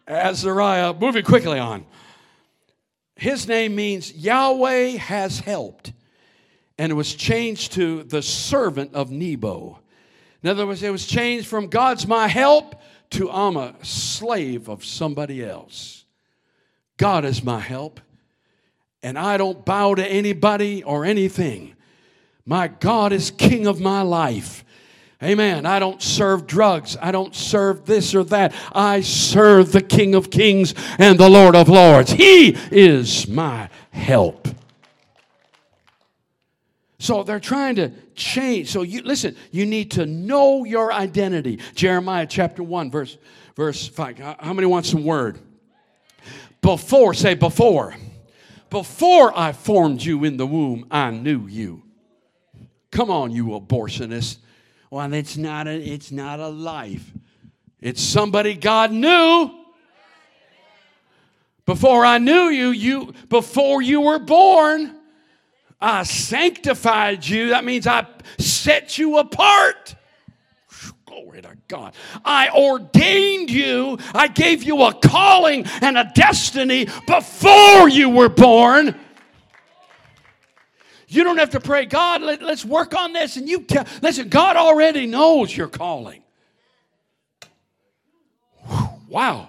[0.06, 1.84] Azariah, moving quickly on
[3.18, 5.92] his name means Yahweh has helped.
[6.78, 9.80] And it was changed to the servant of Nebo.
[10.42, 14.84] In other words, it was changed from God's my help to I'm a slave of
[14.84, 16.04] somebody else.
[16.96, 18.00] God is my help,
[19.02, 21.74] and I don't bow to anybody or anything.
[22.46, 24.64] My God is king of my life.
[25.22, 25.66] Amen.
[25.66, 26.96] I don't serve drugs.
[27.00, 28.54] I don't serve this or that.
[28.72, 32.12] I serve the King of Kings and the Lord of Lords.
[32.12, 34.46] He is my help.
[37.00, 38.70] So they're trying to change.
[38.70, 41.60] So you listen, you need to know your identity.
[41.74, 43.18] Jeremiah chapter 1 verse
[43.56, 44.18] verse 5.
[44.18, 45.38] How many want some word?
[46.60, 47.96] Before, say before.
[48.70, 51.82] Before I formed you in the womb, I knew you.
[52.90, 54.38] Come on, you abortionist.
[54.90, 57.12] Well, it's not a, it's not a life.
[57.80, 59.54] It's somebody God knew.
[61.66, 64.96] Before I knew you, you before you were born,
[65.78, 67.50] I sanctified you.
[67.50, 68.06] That means I
[68.38, 69.94] set you apart.
[71.04, 71.94] Glory to God.
[72.24, 73.98] I ordained you.
[74.14, 78.98] I gave you a calling and a destiny before you were born.
[81.08, 83.36] You don't have to pray, God, let, us work on this.
[83.36, 86.22] And you tell, listen, God already knows your calling.
[89.08, 89.48] Wow.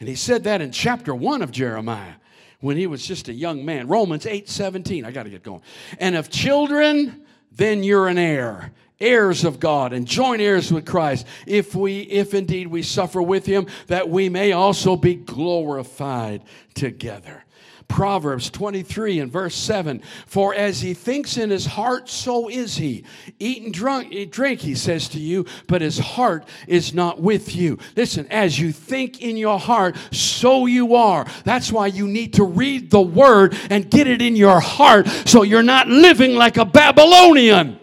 [0.00, 2.14] And he said that in chapter 1 of Jeremiah
[2.60, 3.88] when he was just a young man.
[3.88, 5.04] Romans 8 17.
[5.04, 5.60] I got to get going.
[5.98, 11.26] And of children, then you're an heir heirs of God and joint heirs with Christ
[11.46, 17.44] if we if indeed we suffer with him that we may also be glorified together
[17.88, 23.04] Proverbs 23 and verse 7 For as he thinks in his heart, so is he.
[23.38, 27.54] Eat and drunk, eh, drink, he says to you, but his heart is not with
[27.54, 27.78] you.
[27.96, 31.26] Listen, as you think in your heart, so you are.
[31.44, 35.42] That's why you need to read the word and get it in your heart so
[35.42, 37.78] you're not living like a Babylonian.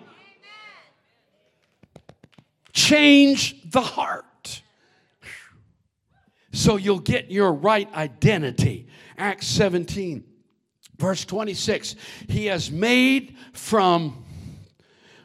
[2.74, 4.26] Change the heart
[6.54, 8.88] so you'll get your right identity.
[9.18, 10.24] Acts 17,
[10.98, 11.96] verse 26.
[12.28, 14.26] He has made from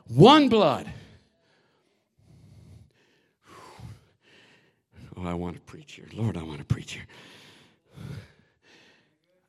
[0.08, 0.90] one blood.
[5.16, 6.06] Oh, I want to preach here.
[6.12, 7.06] Lord, I want to preach here.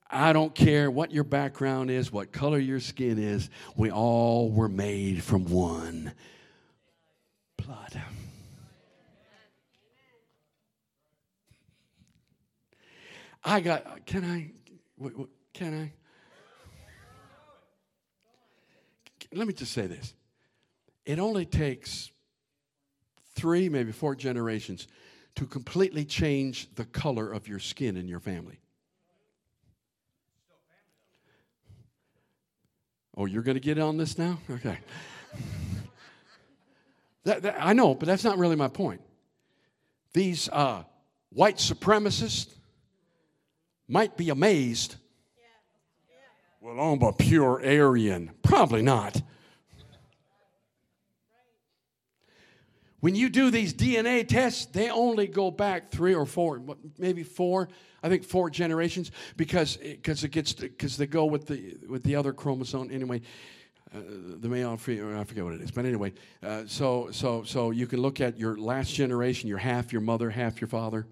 [0.10, 4.70] I don't care what your background is, what color your skin is, we all were
[4.70, 6.14] made from one
[7.58, 8.02] blood.
[13.44, 14.52] I got, can I,
[15.54, 15.94] can I?
[19.34, 20.14] Let me just say this.
[21.06, 22.12] It only takes
[23.36, 24.88] three, maybe four generations
[25.36, 28.60] to completely change the color of your skin in your family.
[33.16, 34.40] Oh, you're going to get on this now?
[34.50, 34.78] Okay.
[37.24, 39.02] that, that, I know, but that's not really my point.
[40.14, 40.84] These uh,
[41.30, 42.54] white supremacists
[43.90, 44.96] might be amazed.
[46.62, 48.32] Well, I'm a pure Aryan.
[48.44, 49.22] Probably not.
[53.00, 56.62] When you do these DNA tests, they only go back three or four,
[56.98, 57.70] maybe four.
[58.04, 62.16] I think four generations because because it gets because they go with the with the
[62.16, 63.22] other chromosome anyway.
[63.94, 64.02] Uh,
[64.40, 66.14] the male, I forget what it is, but anyway.
[66.44, 69.48] Uh, so so so you can look at your last generation.
[69.48, 71.08] You're half your mother, half your father.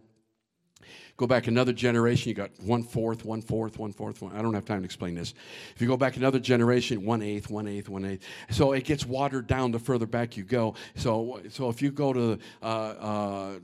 [1.18, 4.22] Go back another generation, you got one fourth, one fourth, one fourth.
[4.22, 5.34] One, I don't have time to explain this.
[5.76, 8.24] If you go back another generation, one eighth, one eighth, one eighth.
[8.52, 10.76] So it gets watered down the further back you go.
[10.96, 13.60] So, so if you go to uh, uh,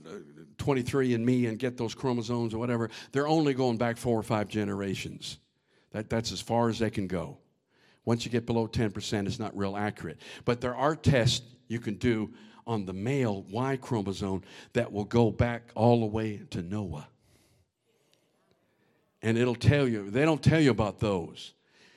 [0.58, 5.38] 23andMe and get those chromosomes or whatever, they're only going back four or five generations.
[5.92, 7.38] That, that's as far as they can go.
[8.04, 10.18] Once you get below 10%, it's not real accurate.
[10.44, 12.34] But there are tests you can do
[12.66, 14.42] on the male Y chromosome
[14.74, 17.10] that will go back all the way to Noah
[19.24, 20.12] and it'll tell you.
[20.12, 21.54] They don't tell you about those,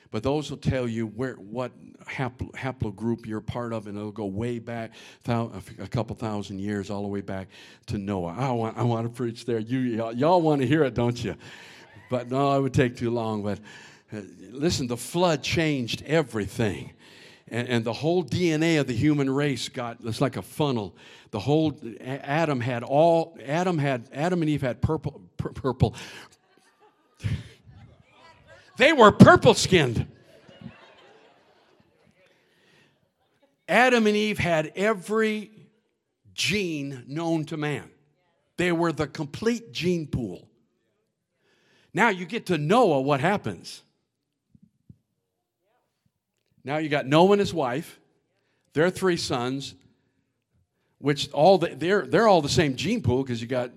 [0.09, 1.71] but those will tell you where what
[2.05, 4.93] haplo, haplogroup you're part of, and it'll go way back
[5.27, 7.49] a couple thousand years, all the way back
[7.87, 8.35] to Noah.
[8.37, 9.59] I want I want to preach there.
[9.59, 11.35] You y'all, y'all want to hear it, don't you?
[12.09, 13.43] But no, it would take too long.
[13.43, 13.59] But
[14.13, 16.93] uh, listen, the flood changed everything.
[17.49, 20.97] And, and, the whole DNA of the human race got it's like a funnel.
[21.31, 25.95] The whole Adam had all Adam had Adam and Eve had purple purple
[28.77, 30.07] they were purple skinned.
[33.67, 35.51] Adam and Eve had every
[36.33, 37.89] gene known to man.
[38.57, 40.47] They were the complete gene pool.
[41.93, 43.81] Now you get to Noah, what happens?
[46.63, 47.99] Now you got Noah and his wife,
[48.73, 49.73] their three sons,
[50.99, 53.71] which all the, they're, they're all the same gene pool because you got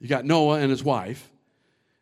[0.00, 1.30] you got Noah and his wife,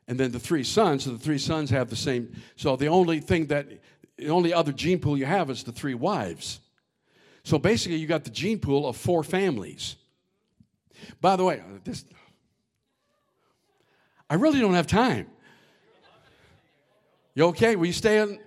[0.09, 1.05] and then the three sons.
[1.05, 2.35] So the three sons have the same.
[2.57, 3.69] So the only thing that,
[4.17, 6.61] the only other gene pool you have is the three wives.
[7.45, 9.97] So basically, you got the gene pool of four families.
[11.21, 12.05] By the way, uh, this,
[14.31, 15.27] I really don't have time.
[17.35, 17.77] You okay?
[17.77, 18.39] Will you stay on?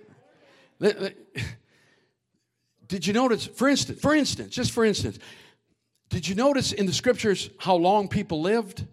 [2.88, 5.18] Did you notice, for instance, for instance, just for instance,
[6.08, 8.84] did you notice in the scriptures how long people lived?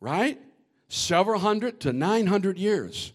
[0.00, 0.38] Right?
[0.88, 3.12] Several hundred to 900 years.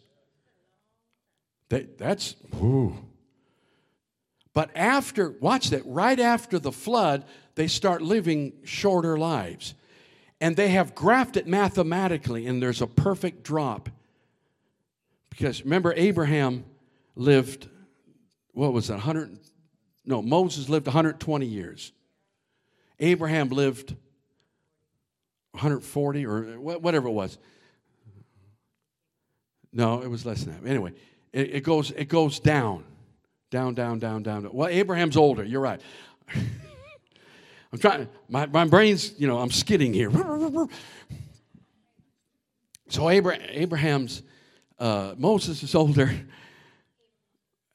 [1.70, 2.96] That, that's, ooh.
[4.54, 9.74] But after, watch that, right after the flood, they start living shorter lives.
[10.40, 13.90] And they have graphed it mathematically, and there's a perfect drop.
[15.30, 16.64] Because remember, Abraham
[17.16, 17.68] lived,
[18.54, 19.38] what was it, 100?
[20.06, 21.92] No, Moses lived 120 years.
[23.00, 23.96] Abraham lived
[25.56, 27.38] 140 or whatever it was.
[29.74, 30.70] No, it was less than that.
[30.70, 30.94] Anyway,
[31.34, 32.84] it, it goes it goes down,
[33.52, 34.50] down, down, down, down.
[34.54, 35.44] Well, Abraham's older.
[35.44, 35.82] You're right.
[37.72, 38.08] I'm trying.
[38.30, 40.12] My my brain's you know I'm skidding here.
[42.88, 44.22] So Abraham's
[44.78, 46.14] uh, Moses is older.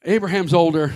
[0.05, 0.95] Abraham's older.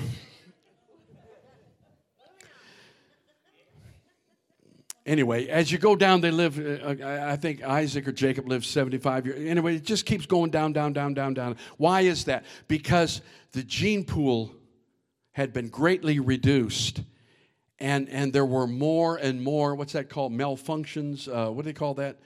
[5.06, 9.26] Anyway, as you go down, they live, uh, I think Isaac or Jacob lived 75
[9.26, 9.48] years.
[9.48, 11.56] Anyway, it just keeps going down, down, down, down, down.
[11.76, 12.44] Why is that?
[12.68, 13.20] Because
[13.52, 14.54] the gene pool
[15.32, 17.02] had been greatly reduced.
[17.80, 20.32] And, and there were more and more, what's that called?
[20.32, 21.28] Malfunctions?
[21.28, 22.18] Uh, what do they call that?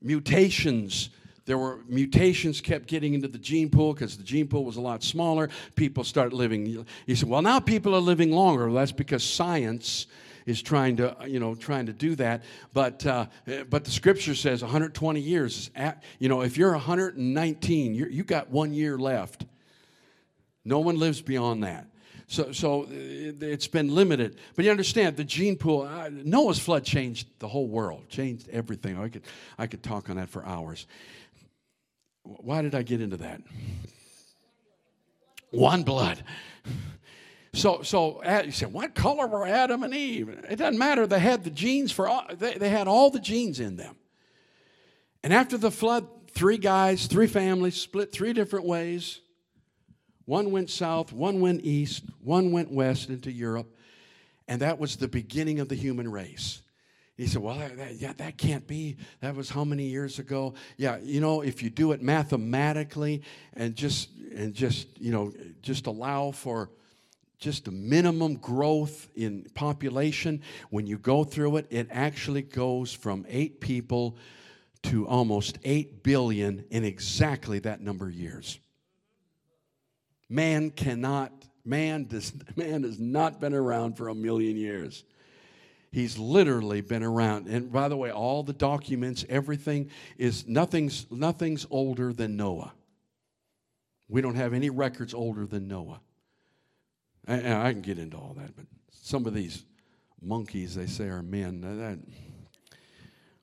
[0.00, 1.10] Mutations
[1.48, 4.80] there were mutations kept getting into the gene pool because the gene pool was a
[4.82, 8.92] lot smaller people started living you said well now people are living longer well, that's
[8.92, 10.06] because science
[10.48, 12.42] is trying to, you know, trying to do that.
[12.72, 13.26] But, uh,
[13.68, 15.70] but the scripture says 120 years.
[15.76, 19.44] At, you know, if you're 119, you're, you got one year left.
[20.64, 21.86] No one lives beyond that.
[22.28, 24.38] So, so it's been limited.
[24.56, 28.98] But you understand, the gene pool, uh, Noah's flood changed the whole world, changed everything.
[28.98, 29.22] I could,
[29.58, 30.86] I could talk on that for hours.
[32.22, 33.42] Why did I get into that?
[35.50, 36.22] One blood.
[37.54, 40.28] So, so you say, what color were Adam and Eve?
[40.28, 41.06] It doesn't matter.
[41.06, 43.96] They had the genes for all, they, they had all the genes in them.
[45.22, 49.20] And after the flood, three guys, three families split three different ways.
[50.26, 53.74] One went south, one went east, one went west into Europe.
[54.46, 56.62] And that was the beginning of the human race.
[57.16, 58.96] He said, Well, that, yeah, that can't be.
[59.20, 60.54] That was how many years ago?
[60.76, 63.22] Yeah, you know, if you do it mathematically
[63.54, 66.70] and just and just, you know, just allow for
[67.38, 73.24] just the minimum growth in population, when you go through it, it actually goes from
[73.28, 74.16] eight people
[74.82, 78.58] to almost eight billion in exactly that number of years.
[80.28, 81.32] Man cannot,
[81.64, 85.04] man does man has not been around for a million years.
[85.90, 87.46] He's literally been around.
[87.46, 92.72] And by the way, all the documents, everything is nothing's nothing's older than Noah.
[94.08, 96.00] We don't have any records older than Noah.
[97.28, 99.64] And I can get into all that, but some of these
[100.22, 101.60] monkeys they say are men.
[101.60, 101.98] That,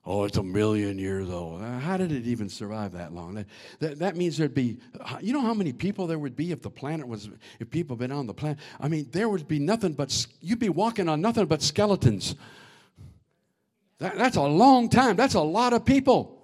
[0.04, 1.62] oh, it's a million years old.
[1.62, 3.34] Uh, how did it even survive that long?
[3.34, 3.46] That,
[3.78, 4.78] that, that, means there'd be,
[5.20, 7.30] you know how many people there would be if the planet was,
[7.60, 8.58] if people had been on the planet?
[8.80, 12.34] I mean, there would be nothing but, you'd be walking on nothing but skeletons.
[14.00, 15.14] That, that's a long time.
[15.14, 16.35] That's a lot of people.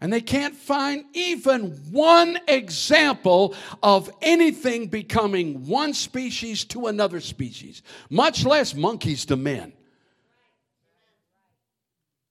[0.00, 7.82] And they can't find even one example of anything becoming one species to another species,
[8.10, 9.72] much less monkeys to men.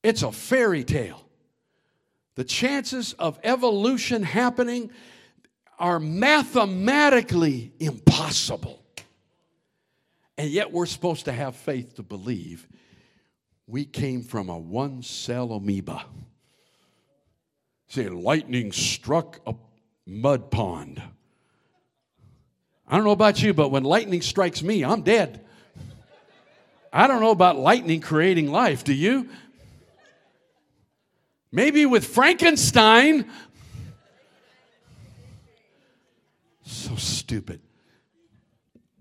[0.03, 1.25] It's a fairy tale.
[2.35, 4.91] The chances of evolution happening
[5.79, 8.83] are mathematically impossible.
[10.37, 12.67] And yet we're supposed to have faith to believe
[13.67, 16.05] we came from a one cell amoeba.
[17.87, 19.55] Say, lightning struck a
[20.05, 21.01] mud pond.
[22.87, 25.41] I don't know about you, but when lightning strikes me, I'm dead.
[26.93, 28.83] I don't know about lightning creating life.
[28.83, 29.29] Do you?
[31.51, 33.29] Maybe with Frankenstein.
[36.63, 37.61] So stupid.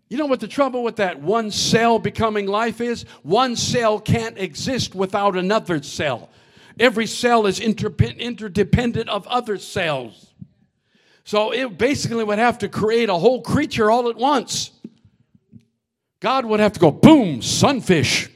[0.09, 3.05] You know what the trouble with that one cell becoming life is?
[3.22, 6.30] One cell can't exist without another cell.
[6.78, 10.32] Every cell is interdependent of other cells.
[11.24, 14.72] So it basically would have to create a whole creature all at once.
[16.20, 18.28] God would have to go, boom, sunfish.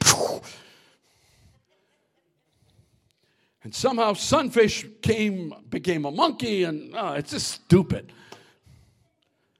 [3.63, 8.11] And somehow sunfish came, became a monkey, and oh, it's just stupid.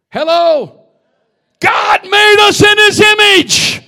[0.10, 0.88] Hello?
[1.60, 3.84] God made us in his image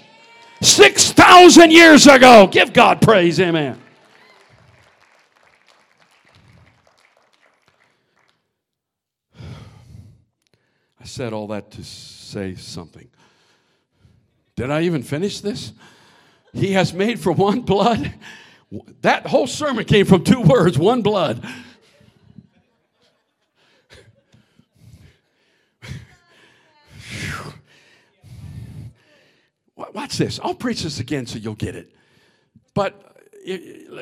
[0.62, 2.46] 6,000 years ago.
[2.46, 3.81] Give God praise, amen.
[11.02, 13.08] I said all that to say something.
[14.56, 15.74] Did I even finish this?
[16.54, 18.14] He has made for one blood.
[19.02, 21.44] That whole sermon came from two words one blood.
[29.76, 30.40] Watch this.
[30.42, 31.92] I'll preach this again so you'll get it.
[32.74, 33.18] But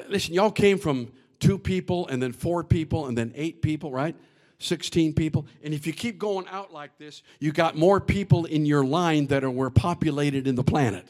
[0.10, 4.16] listen, y'all came from two people and then four people and then eight people, right?
[4.60, 5.48] 16 people.
[5.64, 9.28] And if you keep going out like this, you got more people in your line
[9.28, 11.08] that are were populated in the planet.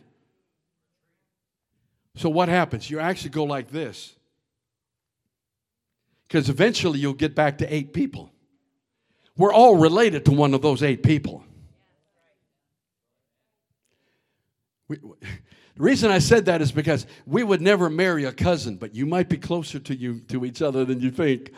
[2.15, 2.89] So what happens?
[2.89, 4.15] You actually go like this.
[6.27, 8.31] Because eventually you'll get back to eight people.
[9.35, 11.43] We're all related to one of those eight people.
[14.87, 14.97] We,
[15.27, 15.27] the
[15.77, 19.27] reason I said that is because we would never marry a cousin, but you might
[19.27, 21.51] be closer to you to each other than you think.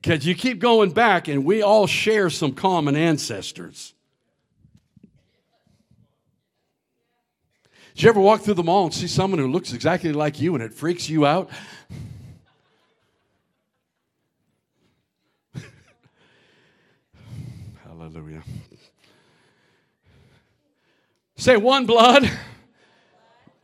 [0.00, 3.92] Because you keep going back, and we all share some common ancestors.
[7.94, 10.54] Did you ever walk through the mall and see someone who looks exactly like you
[10.54, 11.50] and it freaks you out?
[17.84, 18.42] Hallelujah.
[21.36, 22.30] Say one blood.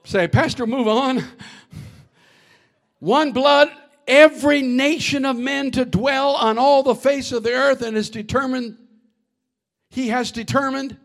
[0.05, 1.25] Say, Pastor, move on.
[2.99, 3.69] One blood
[4.07, 8.11] every nation of men to dwell on all the face of the earth and is
[8.11, 8.77] determined,
[9.91, 10.97] he has determined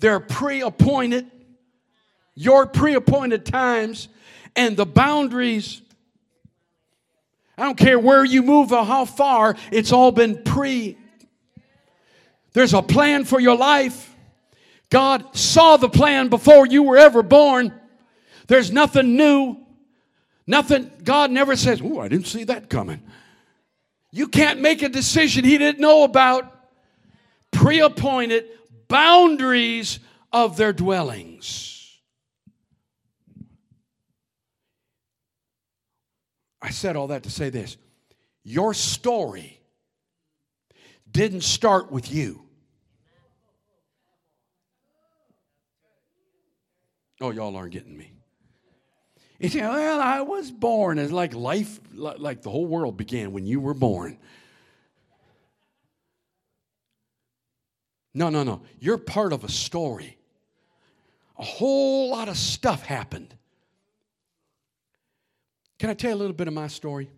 [0.00, 1.30] their pre appointed,
[2.34, 4.08] your pre appointed times
[4.56, 5.82] and the boundaries.
[7.56, 10.96] I don't care where you move or how far, it's all been pre.
[12.52, 14.08] There's a plan for your life.
[14.88, 17.72] God saw the plan before you were ever born.
[18.48, 19.56] There's nothing new
[20.46, 23.02] Nothing, God never says, Oh, I didn't see that coming.
[24.10, 26.56] You can't make a decision He didn't know about.
[27.52, 28.46] Pre appointed
[28.88, 30.00] boundaries
[30.32, 31.98] of their dwellings.
[36.62, 37.76] I said all that to say this
[38.42, 39.60] your story
[41.10, 42.42] didn't start with you.
[47.20, 48.12] Oh, y'all aren't getting me.
[49.42, 50.98] You say, well, I was born.
[50.98, 54.18] It's like life, like the whole world began when you were born.
[58.12, 58.60] No, no, no.
[58.78, 60.18] You're part of a story.
[61.38, 63.34] A whole lot of stuff happened.
[65.78, 67.08] Can I tell you a little bit of my story?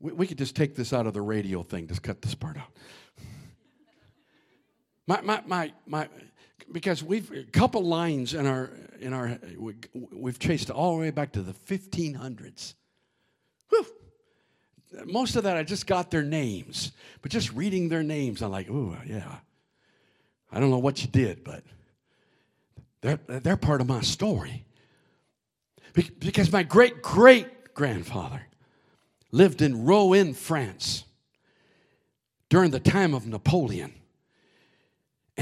[0.00, 2.58] We, we could just take this out of the radio thing, just cut this part
[2.58, 2.68] out.
[5.06, 6.08] My, my, my, my,
[6.72, 8.70] because we've a couple lines in our
[9.00, 9.38] in our
[10.12, 12.74] we've chased all the way back to the 1500s.
[13.68, 13.86] Whew.
[15.04, 16.92] Most of that I just got their names,
[17.22, 19.36] but just reading their names, I'm like, oh yeah.
[20.50, 21.64] I don't know what you did, but
[23.00, 24.64] they're they're part of my story.
[25.94, 28.46] Because my great great grandfather
[29.30, 31.04] lived in Rouen, France,
[32.48, 33.94] during the time of Napoleon.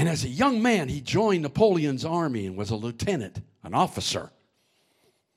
[0.01, 4.31] And as a young man, he joined Napoleon's army and was a lieutenant, an officer.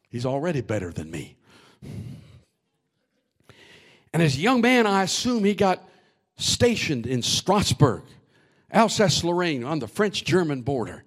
[0.09, 1.37] He's already better than me.
[4.15, 5.87] And as a young man, I assume he got
[6.39, 8.05] stationed in Strasbourg,
[8.71, 11.05] Alsace Lorraine, on the French German border.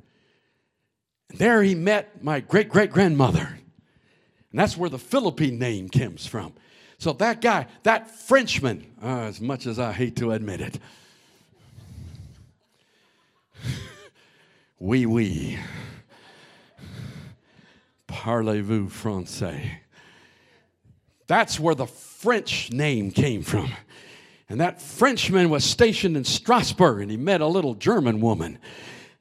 [1.31, 3.57] And there he met my great great grandmother.
[4.51, 6.53] And that's where the Philippi name comes from.
[6.99, 10.77] So that guy, that Frenchman, uh, as much as I hate to admit it,
[14.79, 15.57] oui, oui.
[18.07, 19.79] Parlez-vous français?
[21.27, 23.71] That's where the French name came from.
[24.49, 28.59] And that Frenchman was stationed in Strasbourg and he met a little German woman.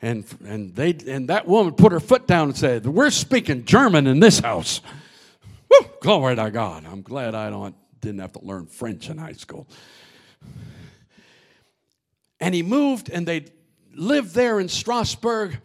[0.01, 4.07] And, and, they, and that woman put her foot down and said, We're speaking German
[4.07, 4.81] in this house.
[5.69, 6.85] Woo, glory to God.
[6.87, 9.67] I'm glad I don't, didn't have to learn French in high school.
[12.39, 13.47] And he moved and they
[13.97, 15.61] lived there in Strasbourg.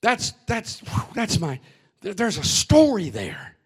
[0.00, 0.82] That's, that's,
[1.14, 1.60] that's my,
[2.00, 3.56] there's a story there.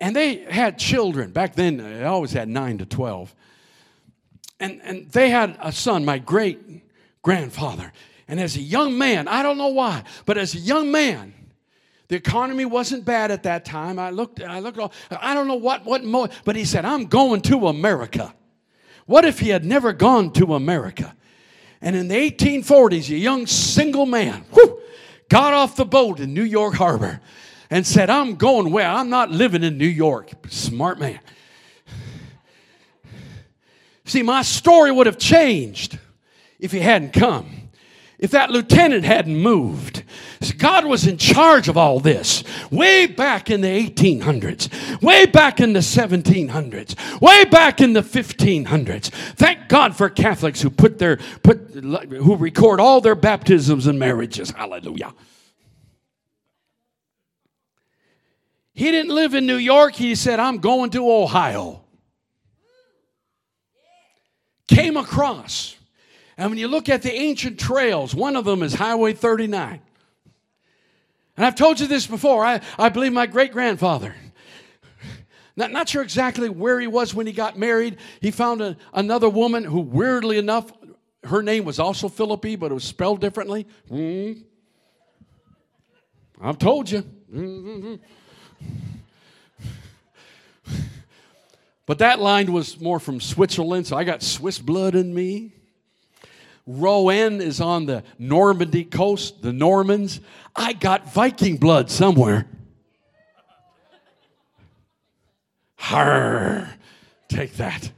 [0.00, 1.32] And they had children.
[1.32, 3.34] Back then, they always had nine to 12.
[4.60, 6.58] And, and they had a son, my great
[7.22, 7.92] grandfather.
[8.26, 11.34] And as a young man, I don't know why, but as a young man,
[12.08, 13.98] the economy wasn't bad at that time.
[13.98, 14.78] I looked, I looked,
[15.10, 18.34] I don't know what, what, mo- but he said, I'm going to America.
[19.06, 21.14] What if he had never gone to America?
[21.80, 24.80] And in the 1840s, a young single man whew,
[25.28, 27.20] got off the boat in New York Harbor
[27.70, 28.88] and said, I'm going where?
[28.88, 30.30] I'm not living in New York.
[30.48, 31.20] Smart man.
[34.04, 35.98] See, my story would have changed
[36.58, 37.57] if he hadn't come
[38.18, 40.02] if that lieutenant hadn't moved.
[40.58, 45.72] God was in charge of all this way back in the 1800s, way back in
[45.72, 49.10] the 1700s, way back in the 1500s.
[49.36, 54.50] Thank God for Catholics who put their put who record all their baptisms and marriages.
[54.50, 55.14] Hallelujah.
[58.72, 59.94] He didn't live in New York.
[59.94, 61.84] He said, I'm going to Ohio.
[64.68, 65.77] Came across
[66.38, 69.80] and when you look at the ancient trails, one of them is Highway 39.
[71.36, 72.44] And I've told you this before.
[72.44, 74.14] I, I believe my great grandfather,
[75.56, 79.28] not, not sure exactly where he was when he got married, he found a, another
[79.28, 80.72] woman who, weirdly enough,
[81.24, 83.66] her name was also Philippi, but it was spelled differently.
[83.90, 84.44] Mm.
[86.40, 87.02] I've told you.
[87.34, 87.94] Mm-hmm.
[91.84, 95.54] But that line was more from Switzerland, so I got Swiss blood in me.
[96.68, 100.20] Rouen is on the Normandy coast, the Normans.
[100.54, 102.46] I got Viking blood somewhere.
[105.76, 106.68] Har!
[107.28, 107.90] Take that.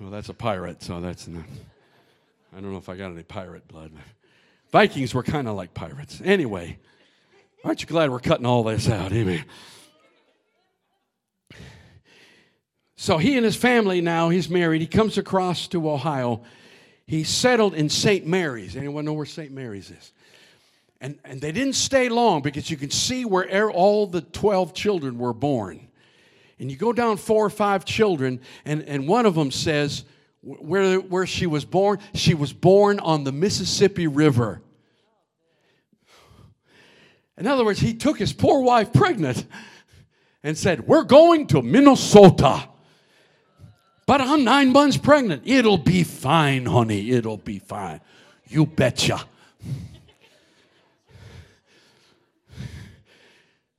[0.00, 1.44] Well, that's a pirate, so that's not.
[2.56, 3.92] I don't know if I got any pirate blood.
[4.70, 6.22] Vikings were kind of like pirates.
[6.24, 6.78] Anyway,
[7.64, 9.12] aren't you glad we're cutting all this out?
[9.12, 9.44] Eh, Amen.
[12.96, 14.80] So he and his family now, he's married.
[14.80, 16.42] He comes across to Ohio
[17.12, 18.26] he settled in St.
[18.26, 18.74] Mary's.
[18.74, 19.52] Anyone know where St.
[19.52, 20.12] Mary's is?
[20.98, 24.72] And, and they didn't stay long because you can see where er, all the 12
[24.72, 25.88] children were born.
[26.58, 30.04] And you go down four or five children, and, and one of them says
[30.40, 34.62] where, where she was born, she was born on the Mississippi River.
[37.36, 39.44] In other words, he took his poor wife pregnant
[40.42, 42.70] and said, We're going to Minnesota.
[44.06, 45.42] But I'm nine months pregnant.
[45.44, 47.10] It'll be fine, honey.
[47.12, 48.00] It'll be fine.
[48.48, 49.24] You betcha.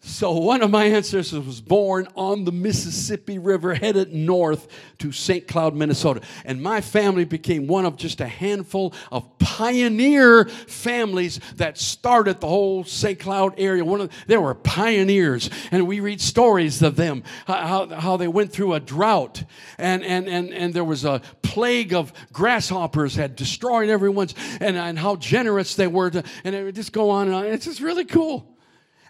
[0.06, 5.48] So, one of my ancestors was born on the Mississippi River, headed north to St.
[5.48, 6.20] Cloud, Minnesota.
[6.44, 12.50] And my family became one of just a handful of pioneer families that started the
[12.50, 13.18] whole St.
[13.18, 13.86] Cloud area.
[13.86, 15.50] One of, they were pioneers.
[15.72, 19.46] And we read stories of them, how, how they went through a drought.
[19.78, 25.00] And, and, and, and there was a plague of grasshoppers had destroyed everyone's, and, and
[25.00, 26.10] how generous they were.
[26.10, 27.46] To, and it would just go on and on.
[27.46, 28.53] It's just really cool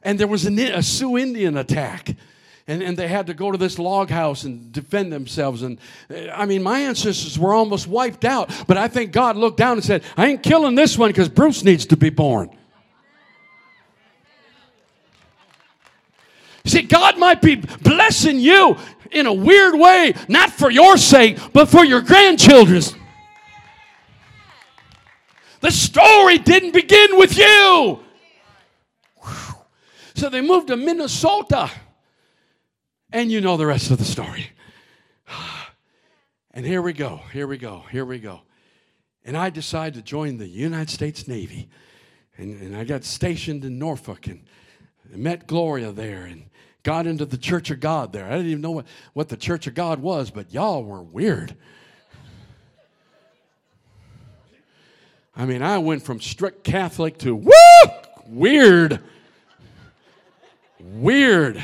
[0.04, 2.16] and there was a Sioux Indian attack.
[2.66, 5.64] And, and they had to go to this log house and defend themselves.
[5.64, 5.80] And
[6.10, 8.50] uh, I mean, my ancestors were almost wiped out.
[8.68, 11.66] But I think God looked down and said, I ain't killing this one because Bruce
[11.66, 12.50] needs to be born.
[16.66, 18.78] See, God might be blessing you
[19.12, 22.96] in a weird way, not for your sake, but for your grandchildren's.
[25.60, 28.03] The story didn't begin with you.
[30.16, 31.72] So they moved to Minnesota.
[33.12, 34.48] And you know the rest of the story.
[36.56, 38.42] And here we go, here we go, here we go.
[39.26, 41.68] And I decided to join the United States Navy.
[42.38, 44.46] And, and I got stationed in Norfolk and
[45.10, 46.46] met Gloria there and
[46.84, 48.28] got into the Church of God there.
[48.28, 51.56] I didn't even know what, what the Church of God was, but y'all were weird.
[55.36, 57.52] I mean, I went from strict Catholic to woo,
[58.28, 59.00] weird
[60.84, 61.64] weird.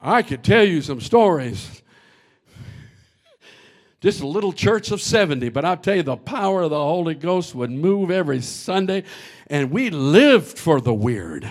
[0.00, 1.82] I could tell you some stories.
[4.00, 7.14] Just a little church of 70, but I'll tell you, the power of the Holy
[7.14, 9.04] Ghost would move every Sunday,
[9.46, 11.48] and we lived for the weird.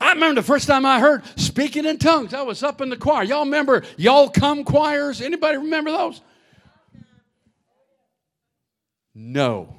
[0.00, 2.32] I remember the first time I heard speaking in tongues.
[2.32, 3.24] I was up in the choir.
[3.24, 5.20] Y'all remember y'all come choirs?
[5.20, 6.20] Anybody remember those?
[9.14, 9.76] No.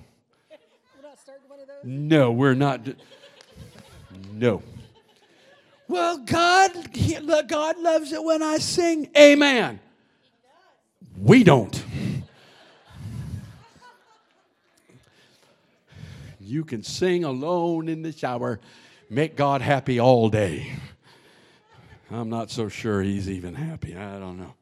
[1.84, 2.82] No, we're not.
[4.36, 4.62] No.
[5.88, 6.72] Well, God,
[7.48, 9.10] God loves it when I sing.
[9.18, 9.80] Amen.
[11.18, 11.84] We don't.
[16.42, 18.60] You can sing alone in the shower,
[19.10, 20.74] make God happy all day.
[22.12, 23.96] I'm not so sure he's even happy.
[23.96, 24.54] I don't know.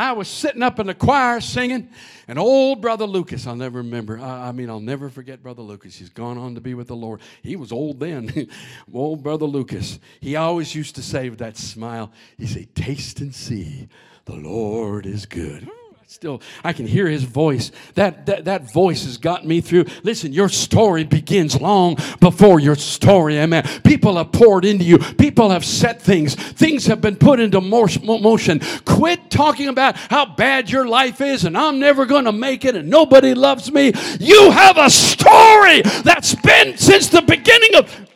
[0.00, 1.90] I was sitting up in the choir singing,
[2.26, 4.18] and old Brother Lucas, I'll never remember.
[4.18, 5.96] I, I, mean, I'll never forget Brother Lucas.
[5.96, 7.20] He's gone on to be with the Lord.
[7.42, 8.48] He was old then.
[8.94, 9.98] old Brother Lucas.
[10.20, 13.88] He always used to say with that smile, he say, Taste and see,
[14.24, 15.68] the Lord is good
[16.10, 17.70] still i can hear his voice.
[17.94, 19.84] That, that that voice has gotten me through.
[20.02, 23.62] Listen your story begins long before your story amen.
[23.84, 24.98] People have poured into you.
[24.98, 26.34] People have set things.
[26.34, 28.60] Things have been put into motion.
[28.84, 32.74] Quit talking about how bad your life is and i'm never going to make it
[32.74, 33.92] and nobody loves me.
[34.18, 38.08] You have a story that's been since the beginning of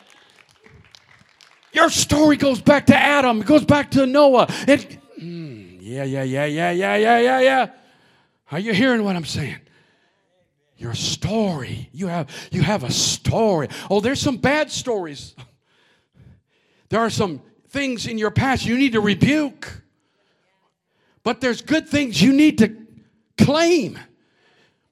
[1.71, 3.39] your story goes back to adam.
[3.39, 4.47] It goes back to noah.
[4.67, 7.67] It mm, yeah, yeah, yeah, yeah, yeah, yeah, yeah, yeah
[8.51, 9.59] are you hearing what I'm saying?
[10.77, 11.89] Your story.
[11.93, 13.69] You have, you have a story.
[13.89, 15.35] Oh, there's some bad stories.
[16.89, 19.81] There are some things in your past you need to rebuke.
[21.23, 22.75] But there's good things you need to
[23.37, 23.97] claim.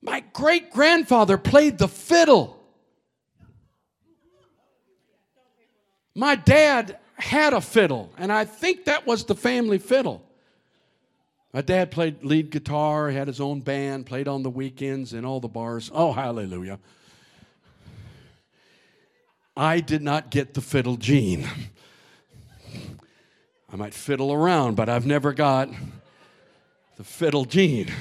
[0.02, 2.60] My great grandfather played the fiddle.
[6.16, 10.24] My dad had a fiddle, and I think that was the family fiddle.
[11.54, 15.40] My dad played lead guitar, had his own band, played on the weekends in all
[15.40, 15.92] the bars.
[15.94, 16.80] Oh, hallelujah.
[19.56, 21.48] I did not get the fiddle gene.
[23.72, 25.70] I might fiddle around, but I've never got
[26.98, 27.92] the fiddle gene.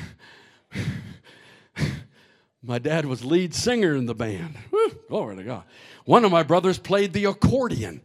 [2.63, 4.57] my dad was lead singer in the band.
[4.71, 5.65] Woo, glory to God.
[6.07, 8.01] One of my brothers played the accordion.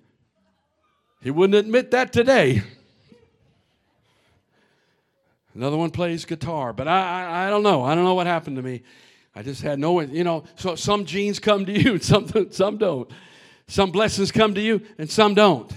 [1.22, 2.64] He wouldn't admit that today.
[5.58, 7.84] Another one plays guitar, but I, I, I don't know.
[7.84, 8.84] I don't know what happened to me.
[9.34, 13.10] I just had no, you know, so some genes come to you, some, some don't.
[13.68, 15.72] Some blessings come to you, and some don't.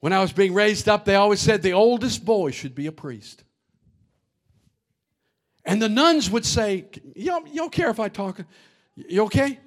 [0.00, 2.92] When I was being raised up, they always said the oldest boy should be a
[2.92, 3.44] priest.
[5.64, 8.40] And the nuns would say, You don't, you don't care if I talk?
[8.96, 9.60] You okay?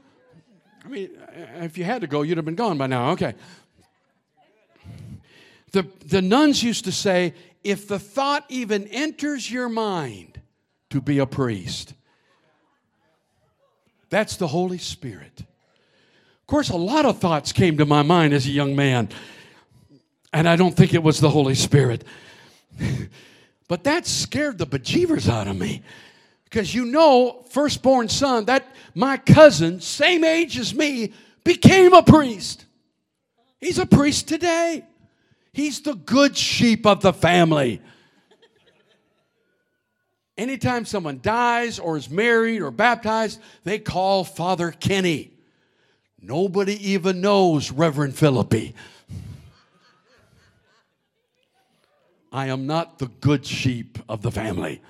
[0.83, 1.11] I mean,
[1.61, 3.11] if you had to go, you'd have been gone by now.
[3.11, 3.33] Okay.
[5.71, 10.39] The, the nuns used to say, if the thought even enters your mind
[10.89, 11.93] to be a priest,
[14.09, 15.39] that's the Holy Spirit.
[15.39, 19.09] Of course, a lot of thoughts came to my mind as a young man,
[20.33, 22.03] and I don't think it was the Holy Spirit.
[23.67, 25.83] but that scared the bejeevers out of me
[26.45, 28.65] Because you know, firstborn son, that
[28.95, 31.13] my cousin, same age as me,
[31.43, 32.65] became a priest.
[33.59, 34.85] He's a priest today.
[35.51, 37.81] He's the good sheep of the family.
[40.37, 45.31] Anytime someone dies or is married or baptized, they call Father Kenny.
[46.21, 48.73] Nobody even knows Reverend Philippi.
[52.31, 54.81] I am not the good sheep of the family.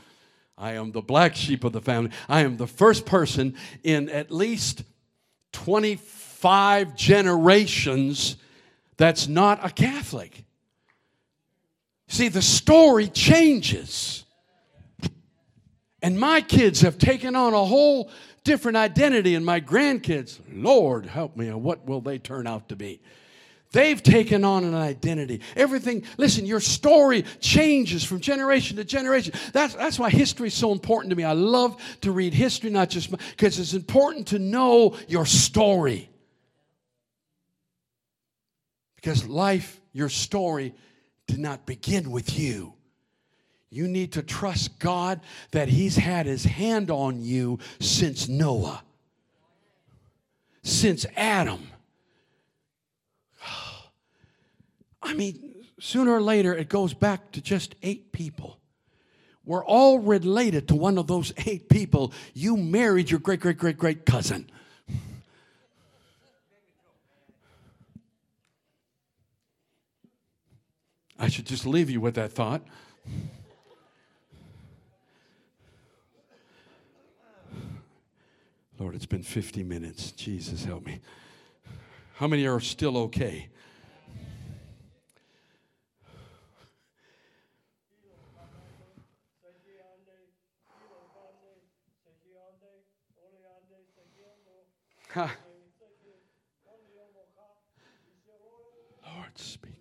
[0.58, 2.12] I am the black sheep of the family.
[2.28, 4.84] I am the first person in at least
[5.54, 8.36] 25 generations
[8.98, 10.44] that's not a Catholic.
[12.10, 14.26] See, the story changes.
[16.02, 18.12] And my kids have taken on a whole
[18.44, 23.00] different identity, and my grandkids, Lord help me, what will they turn out to be?
[23.72, 25.42] They've taken on an identity.
[25.56, 29.34] Everything, listen, your story changes from generation to generation.
[29.54, 31.24] That's, that's why history is so important to me.
[31.24, 36.10] I love to read history, not just because it's important to know your story.
[38.96, 40.74] Because life, your story,
[41.30, 42.74] did not begin with you.
[43.70, 45.22] You need to trust God
[45.52, 48.82] that He's had His hand on you since Noah,
[50.64, 51.68] since Adam.
[55.04, 58.58] I mean, sooner or later, it goes back to just eight people.
[59.46, 62.12] We're all related to one of those eight people.
[62.34, 64.50] You married your great, great, great, great cousin.
[71.20, 72.62] I should just leave you with that thought.
[78.80, 80.12] Lord, it's been 50 minutes.
[80.12, 81.02] Jesus, help me.
[82.16, 83.50] How many are still okay?
[99.16, 99.79] Lord, speak.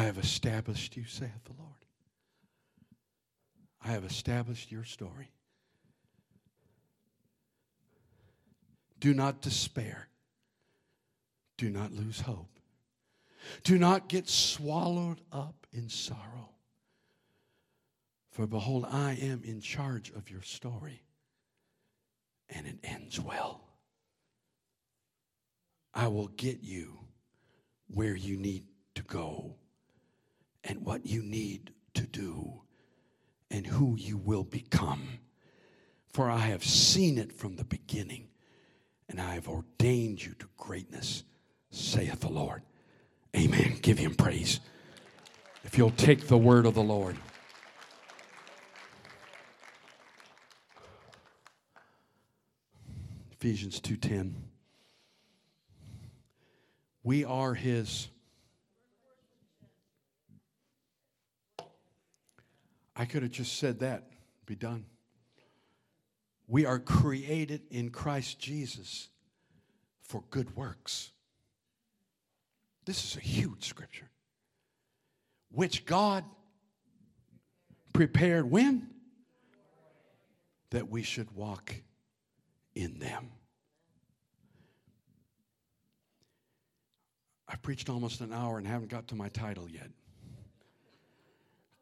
[0.00, 1.84] I have established you, saith the Lord.
[3.84, 5.30] I have established your story.
[8.98, 10.08] Do not despair.
[11.58, 12.48] Do not lose hope.
[13.62, 16.48] Do not get swallowed up in sorrow.
[18.30, 21.02] For behold, I am in charge of your story,
[22.48, 23.60] and it ends well.
[25.92, 27.00] I will get you
[27.88, 29.56] where you need to go
[30.64, 32.62] and what you need to do
[33.50, 35.20] and who you will become.
[36.12, 38.28] For I have seen it from the beginning,
[39.08, 41.24] and I have ordained you to greatness,
[41.70, 42.62] saith the Lord.
[43.36, 43.78] Amen.
[43.80, 44.60] Give him praise.
[45.64, 47.16] If you'll take the word of the Lord.
[53.32, 54.34] Ephesians 2:10
[57.02, 58.08] We are his
[63.00, 64.10] I could have just said that,
[64.44, 64.84] be done.
[66.46, 69.08] We are created in Christ Jesus
[70.02, 71.10] for good works.
[72.84, 74.10] This is a huge scripture.
[75.50, 76.26] Which God
[77.94, 78.90] prepared when?
[80.68, 81.74] That we should walk
[82.74, 83.30] in them.
[87.48, 89.88] I've preached almost an hour and haven't got to my title yet.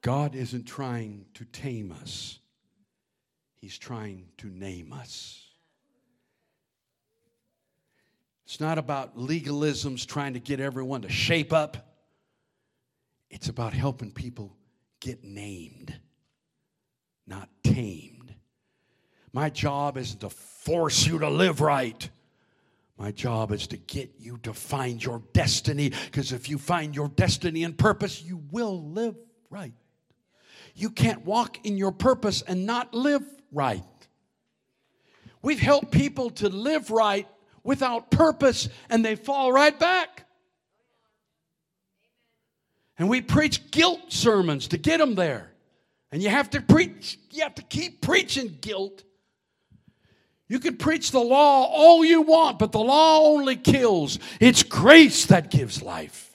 [0.03, 2.39] God isn't trying to tame us,
[3.57, 5.45] He's trying to name us.
[8.45, 11.99] It's not about legalisms trying to get everyone to shape up.
[13.29, 14.57] It's about helping people
[15.01, 15.95] get named,
[17.27, 18.35] not tamed.
[19.35, 22.09] My job isn't to force you to live right.
[22.97, 27.09] My job is to get you to find your destiny because if you find your
[27.09, 29.15] destiny and purpose, you will live
[29.51, 29.75] right.
[30.79, 33.83] You can't walk in your purpose and not live right.
[35.43, 37.27] We've helped people to live right
[37.65, 40.27] without purpose and they fall right back.
[42.97, 45.51] And we preach guilt sermons to get them there.
[46.13, 49.03] And you have to preach, you have to keep preaching guilt.
[50.47, 54.21] You can preach the law all you want, but the law only kills.
[54.39, 56.28] It's grace that gives life.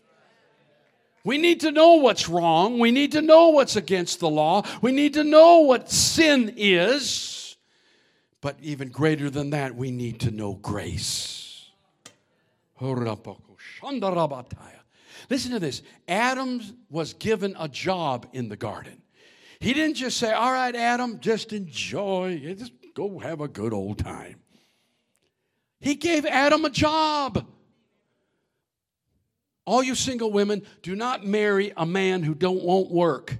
[1.25, 2.79] We need to know what's wrong.
[2.79, 4.63] We need to know what's against the law.
[4.81, 7.55] We need to know what sin is.
[8.41, 11.69] But even greater than that, we need to know grace.
[15.29, 19.01] Listen to this Adam was given a job in the garden.
[19.59, 23.99] He didn't just say, All right, Adam, just enjoy, just go have a good old
[23.99, 24.41] time.
[25.79, 27.47] He gave Adam a job.
[29.65, 33.37] All you single women, do not marry a man who don't won't work.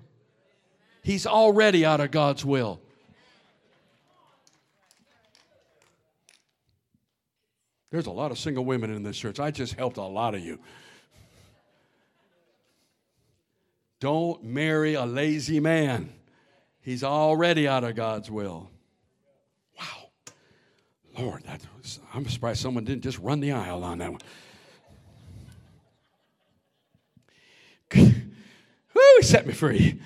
[1.03, 2.79] He's already out of God's will.
[7.91, 9.39] There's a lot of single women in this church.
[9.39, 10.59] I just helped a lot of you.
[13.99, 16.11] Don't marry a lazy man.
[16.81, 18.69] He's already out of God's will.
[19.79, 20.09] Wow.
[21.17, 21.43] Lord,
[21.77, 24.21] was, I'm surprised someone didn't just run the aisle on that one.
[28.93, 29.99] Woo, he set me free.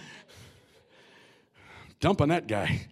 [2.00, 2.88] Dumping that guy.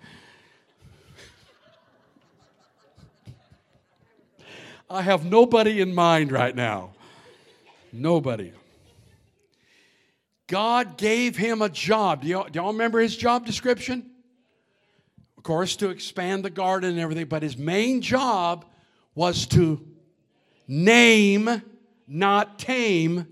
[4.90, 6.92] I have nobody in mind right now.
[7.92, 8.52] Nobody.
[10.48, 12.22] God gave him a job.
[12.22, 14.12] Do y'all, do y'all remember his job description?
[15.38, 18.66] Of course, to expand the garden and everything, but his main job
[19.16, 19.86] was to
[20.68, 21.62] name,
[22.08, 23.28] not tame,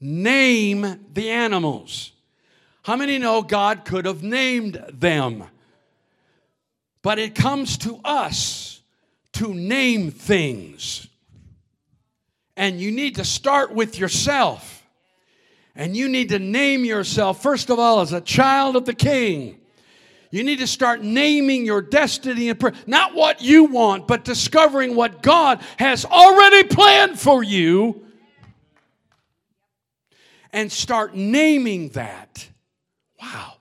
[0.00, 2.12] name the animals.
[2.82, 5.44] How many know God could have named them?
[7.02, 8.82] But it comes to us
[9.32, 11.06] to name things.
[12.56, 14.86] And you need to start with yourself.
[15.74, 19.60] And you need to name yourself, first of all, as a child of the king.
[20.30, 22.74] You need to start naming your destiny and prayer.
[22.86, 28.04] Not what you want, but discovering what God has already planned for you
[30.54, 32.48] and start naming that.
[33.20, 33.54] Wow.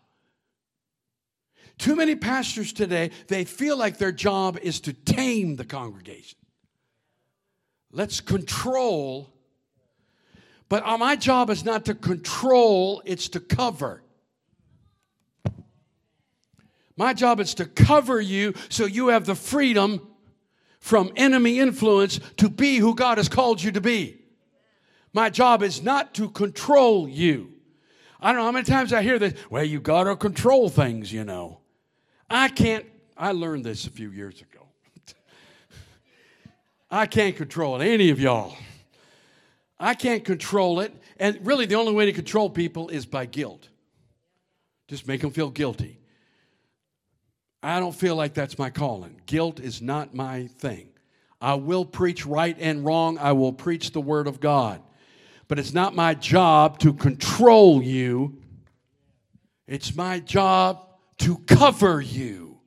[1.80, 6.38] Too many pastors today, they feel like their job is to tame the congregation.
[7.91, 9.34] Let's control.
[10.70, 14.04] But uh, my job is not to control, it's to cover.
[16.96, 20.08] My job is to cover you so you have the freedom
[20.80, 24.22] from enemy influence to be who God has called you to be.
[25.14, 27.53] My job is not to control you.
[28.20, 29.34] I don't know how many times I hear this.
[29.49, 31.59] Well, you got to control things, you know.
[32.30, 32.86] I can't,
[33.16, 34.66] I learned this a few years ago.
[36.91, 37.86] I can't control it.
[37.86, 38.55] Any of y'all.
[39.80, 40.93] I can't control it.
[41.18, 43.70] And really, the only way to control people is by guilt.
[44.88, 45.99] Just make them feel guilty.
[47.61, 49.22] I don't feel like that's my calling.
[49.26, 50.89] Guilt is not my thing.
[51.39, 54.82] I will preach right and wrong, I will preach the Word of God
[55.54, 58.41] but it's not my job to control you.
[59.68, 60.84] It's my job
[61.20, 62.58] to cover you.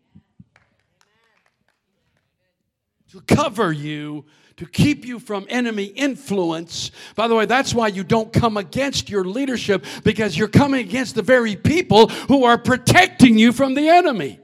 [3.11, 4.24] To cover you,
[4.59, 6.93] to keep you from enemy influence.
[7.16, 11.16] By the way, that's why you don't come against your leadership because you're coming against
[11.16, 14.39] the very people who are protecting you from the enemy.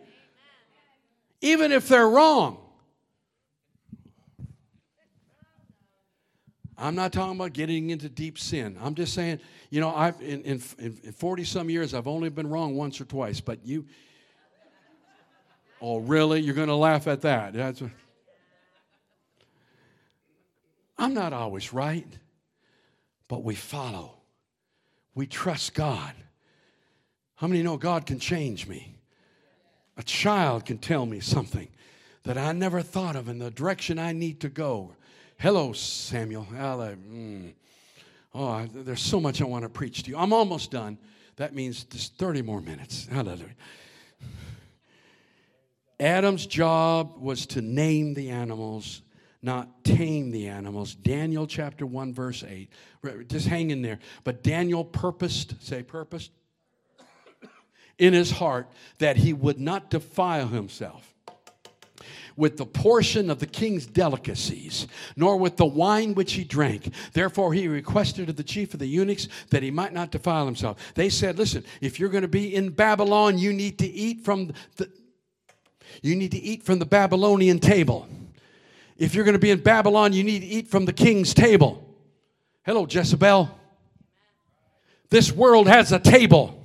[1.43, 2.62] Even if they're wrong.
[6.79, 8.77] I'm not talking about getting into deep sin.
[8.81, 12.49] I'm just saying, you know, I've in, in, in 40 some years, I've only been
[12.49, 13.87] wrong once or twice, but you,
[15.81, 16.41] oh, really?
[16.41, 17.53] You're going to laugh at that.
[17.53, 17.83] That's
[20.99, 22.07] I'm not always right,
[23.29, 24.19] but we follow.
[25.15, 26.15] We trust God.
[27.35, 28.95] How many know God can change me?
[29.97, 31.69] A child can tell me something
[32.23, 34.95] that I never thought of in the direction I need to go.
[35.43, 36.47] Hello, Samuel.
[36.53, 37.53] Mm.
[38.33, 40.17] Oh, there's so much I want to preach to you.
[40.17, 40.99] I'm almost done.
[41.35, 43.09] That means just 30 more minutes.
[43.11, 43.57] Hallelujah.
[45.99, 49.03] Adam's job was to name the animals,
[49.43, 50.95] not tame the animals.
[50.95, 52.71] Daniel chapter 1, verse 8.
[53.27, 53.99] Just hang in there.
[54.23, 56.31] But Daniel purposed, say purposed,
[57.99, 61.12] in his heart that he would not defile himself
[62.37, 66.93] with the portion of the king's delicacies, nor with the wine which he drank.
[67.13, 70.79] Therefore, he requested of the chief of the eunuchs that he might not defile himself.
[70.95, 74.53] They said, Listen, if you're going to be in Babylon, you need to eat from
[74.77, 74.91] the
[76.01, 78.09] you need to eat from the Babylonian table.
[78.97, 81.97] If you're going to be in Babylon, you need to eat from the king's table.
[82.63, 83.51] Hello, Jezebel.
[85.11, 86.62] This world has a table,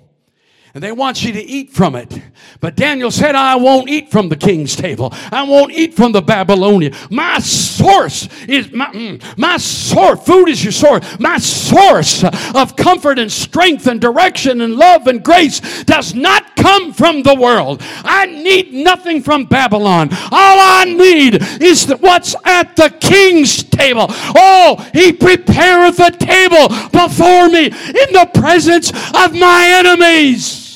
[0.77, 2.21] and they want you to eat from it.
[2.59, 5.09] But Daniel said, I won't eat from the king's table.
[5.31, 6.93] I won't eat from the Babylonian.
[7.09, 10.23] My source is my, mm, my source.
[10.23, 11.19] Food is your source.
[11.19, 12.23] My source
[12.53, 17.33] of comfort and strength and direction and love and grace does not come from the
[17.33, 17.81] world.
[18.03, 20.09] I need nothing from Babylon.
[20.11, 24.05] All I need is what's at the king's table.
[24.09, 30.66] Oh, he prepareth a table before me in the presence of my enemies.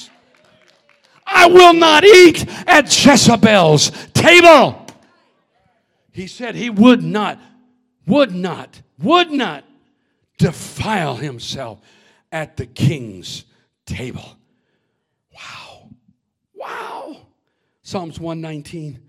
[1.34, 4.86] I will not eat at Jezebel's table.
[6.12, 7.40] He said he would not,
[8.06, 9.64] would not, would not
[10.38, 11.80] defile himself
[12.32, 13.46] at the king's
[13.86, 14.38] table.
[15.34, 15.90] Wow.
[16.54, 17.18] Wow.
[17.82, 19.00] Psalms 119.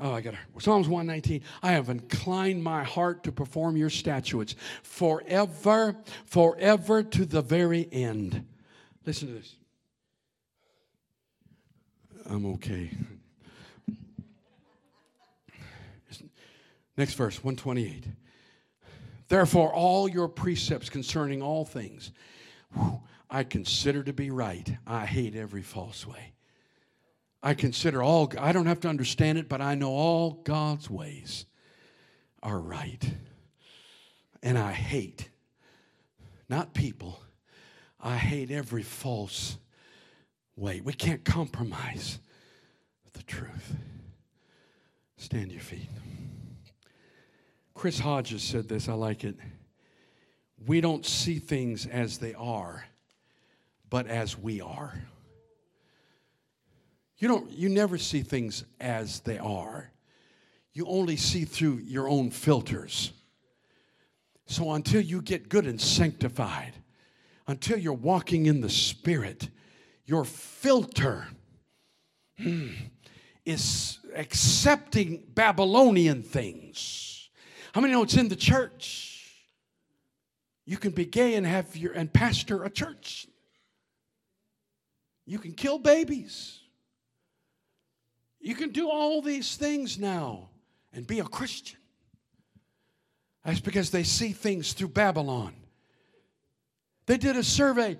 [0.00, 0.40] Oh, I got it.
[0.58, 1.42] Psalms 119.
[1.62, 5.96] I have inclined my heart to perform your statutes forever,
[6.26, 8.44] forever to the very end.
[9.06, 9.56] Listen to this.
[12.28, 12.90] I'm okay.
[16.96, 18.06] Next verse, 128.
[19.28, 22.12] Therefore, all your precepts concerning all things,
[22.72, 24.76] whew, I consider to be right.
[24.86, 26.34] I hate every false way.
[27.42, 31.46] I consider all, I don't have to understand it, but I know all God's ways
[32.42, 33.02] are right.
[34.42, 35.30] And I hate,
[36.48, 37.20] not people,
[38.00, 39.56] I hate every false
[40.56, 40.80] way.
[40.80, 42.18] We can't compromise
[43.12, 43.76] the truth.
[45.16, 45.88] Stand your feet.
[47.74, 49.36] Chris Hodges said this, I like it.
[50.66, 52.84] We don't see things as they are,
[53.90, 54.94] but as we are.
[57.18, 59.90] You don't you never see things as they are.
[60.72, 63.12] You only see through your own filters.
[64.46, 66.72] So until you get good and sanctified,
[67.46, 69.48] until you're walking in the spirit,
[70.06, 71.26] your filter
[72.38, 72.68] hmm,
[73.44, 77.30] is accepting Babylonian things.
[77.72, 79.32] How many know it's in the church?
[80.66, 83.26] You can be gay and have your and pastor a church.
[85.26, 86.60] You can kill babies.
[88.40, 90.50] You can do all these things now
[90.92, 91.78] and be a Christian.
[93.44, 95.54] That's because they see things through Babylon.
[97.06, 97.98] They did a survey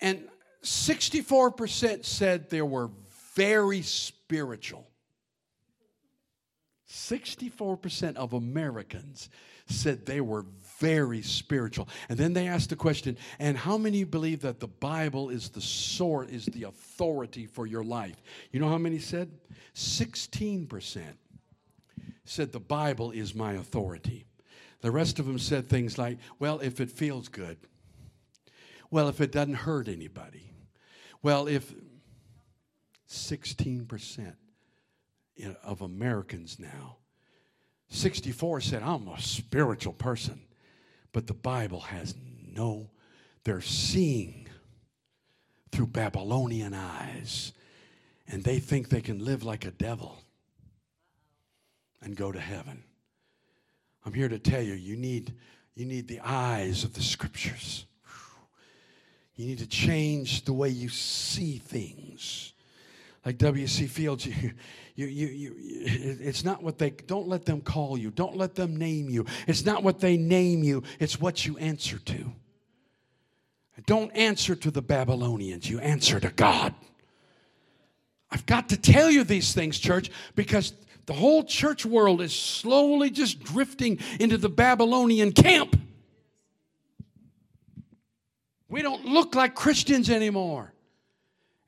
[0.00, 0.28] and
[0.62, 2.90] 64% said they were
[3.34, 4.86] very spiritual.
[6.88, 9.28] 64% of Americans
[9.66, 10.44] said they were
[10.80, 11.88] very spiritual.
[12.08, 15.60] And then they asked the question, and how many believe that the Bible is the
[15.60, 18.16] source, is the authority for your life?
[18.50, 19.30] You know how many said?
[19.74, 21.02] 16%
[22.24, 24.26] said the Bible is my authority.
[24.80, 27.58] The rest of them said things like, well, if it feels good.
[28.90, 30.52] Well, if it doesn't hurt anybody.
[31.22, 31.72] Well, if
[33.08, 34.34] 16%
[35.62, 36.96] of Americans now,
[37.88, 40.40] 64 said, I'm a spiritual person.
[41.12, 42.14] But the Bible has
[42.54, 42.90] no,
[43.44, 44.48] they're seeing
[45.72, 47.52] through Babylonian eyes.
[48.28, 50.22] And they think they can live like a devil
[52.00, 52.84] and go to heaven.
[54.04, 55.34] I'm here to tell you, you need,
[55.74, 57.86] you need the eyes of the scriptures.
[59.40, 62.52] You need to change the way you see things.
[63.24, 63.86] Like W.C.
[63.86, 64.52] Fields, you,
[64.94, 65.54] you, you, you,
[66.20, 68.10] it's not what they, don't let them call you.
[68.10, 69.24] Don't let them name you.
[69.46, 72.32] It's not what they name you, it's what you answer to.
[73.86, 76.74] Don't answer to the Babylonians, you answer to God.
[78.30, 80.74] I've got to tell you these things, church, because
[81.06, 85.80] the whole church world is slowly just drifting into the Babylonian camp.
[88.70, 90.72] We don't look like Christians anymore.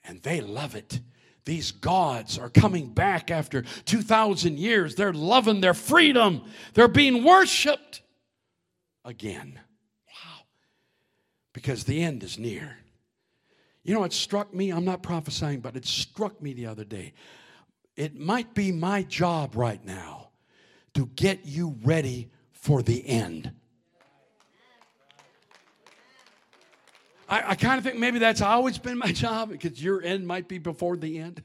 [0.05, 1.01] And they love it.
[1.45, 4.95] These gods are coming back after 2,000 years.
[4.95, 6.43] They're loving their freedom,
[6.75, 8.03] they're being worshiped
[9.05, 9.59] again.
[10.07, 10.45] Wow.
[11.53, 12.79] Because the end is near.
[13.83, 17.15] You know, it struck me, I'm not prophesying, but it struck me the other day.
[17.97, 20.29] It might be my job right now
[20.95, 23.51] to get you ready for the end.
[27.33, 30.49] I, I kind of think maybe that's always been my job because your end might
[30.49, 31.43] be before the end.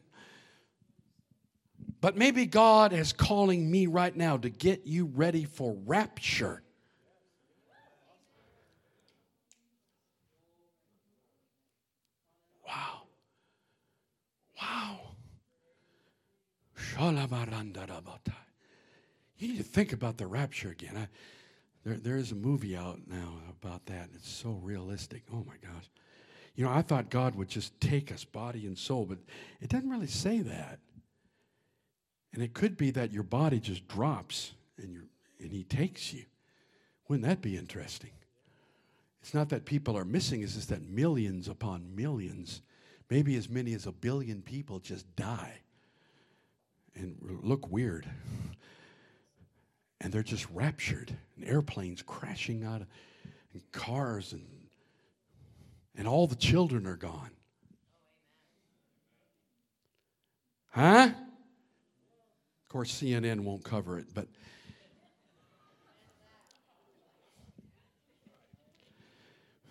[2.02, 6.62] But maybe God is calling me right now to get you ready for rapture.
[12.68, 13.04] Wow.
[14.62, 15.00] Wow.
[19.38, 20.98] You need to think about the rapture again.
[20.98, 21.08] I,
[21.88, 24.10] there, there is a movie out now about that.
[24.14, 25.24] It's so realistic.
[25.32, 25.90] Oh my gosh.
[26.56, 29.20] You know, I thought God would just take us, body and soul, but
[29.62, 30.80] it doesn't really say that.
[32.34, 35.04] And it could be that your body just drops and, you
[35.40, 36.26] and He takes you.
[37.08, 38.12] Wouldn't that be interesting?
[39.22, 42.62] It's not that people are missing, it's just that millions upon millions,
[43.10, 45.54] maybe as many as a billion people just die
[46.96, 48.08] and look weird.
[50.00, 52.88] And they're just raptured, and airplanes crashing out, of,
[53.54, 54.46] and cars, and,
[55.96, 57.32] and all the children are gone.
[60.72, 61.10] Huh?
[61.10, 64.28] Of course, CNN won't cover it, but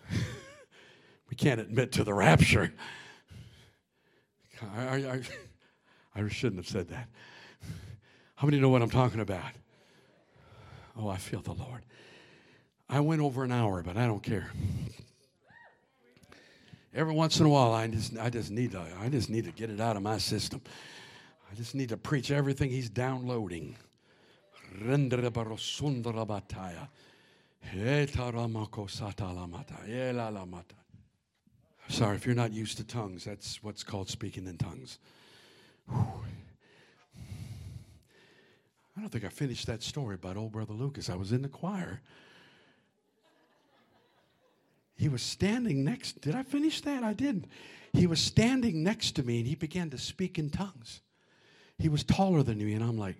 [1.29, 2.73] we can't admit to the rapture.
[4.75, 5.21] I, I,
[6.15, 7.07] I shouldn't have said that.
[8.35, 9.53] How many know what I'm talking about?
[10.99, 11.83] Oh, I feel the Lord.
[12.89, 14.51] I went over an hour, but I don't care.
[16.93, 19.51] Every once in a while, I just, I just need to, I just need to
[19.51, 20.61] get it out of my system.
[21.51, 23.75] I just need to preach everything He's downloading.
[31.89, 34.99] Sorry, if you're not used to tongues, that's what's called speaking in tongues.
[35.89, 36.25] Whew.
[38.97, 41.09] I don't think I finished that story about old brother Lucas.
[41.09, 42.01] I was in the choir.
[44.95, 46.21] He was standing next.
[46.21, 47.03] Did I finish that?
[47.03, 47.45] I didn't.
[47.93, 51.01] He was standing next to me and he began to speak in tongues.
[51.77, 53.17] He was taller than me, and I'm like,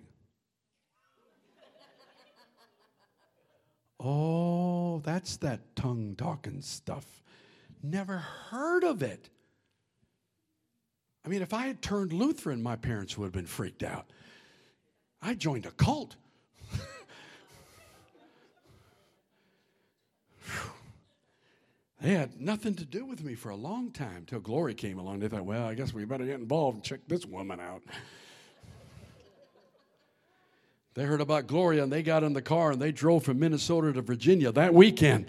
[4.00, 7.06] oh, that's that tongue talking stuff.
[7.84, 9.30] Never heard of it.
[11.24, 14.10] I mean, if I had turned Lutheran, my parents would have been freaked out.
[15.20, 16.14] I joined a cult.
[22.00, 25.18] they had nothing to do with me for a long time till Glory came along.
[25.18, 27.82] They thought, well, I guess we better get involved and check this woman out.
[30.94, 33.92] they heard about Gloria and they got in the car and they drove from Minnesota
[33.92, 35.26] to Virginia that weekend.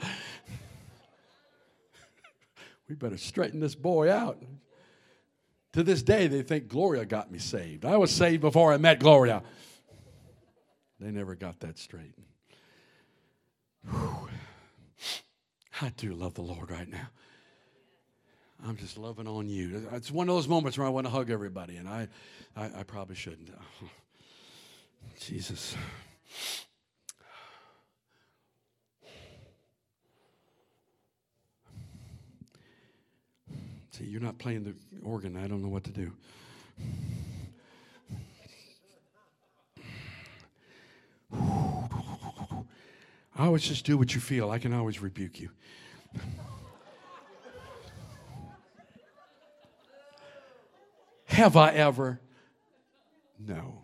[2.88, 4.42] we better straighten this boy out.
[5.74, 7.86] To this day, they think Gloria got me saved.
[7.86, 9.44] I was saved before I met Gloria.
[11.00, 12.14] They never got that straight.
[13.90, 14.28] Whew.
[15.82, 17.08] I do love the Lord right now.
[18.68, 19.88] I'm just loving on you.
[19.94, 22.10] It's one of those moments where I want to hug everybody, and I,
[22.58, 23.50] I, I probably shouldn't.
[25.20, 25.78] Jesus.
[33.92, 34.74] See, you're not playing the
[35.04, 35.38] organ.
[35.38, 36.12] I don't know what to do.
[41.32, 42.66] I
[43.38, 44.52] always just do what you feel.
[44.52, 45.50] I can always rebuke you.
[51.26, 52.20] Have I ever?
[53.40, 53.84] No.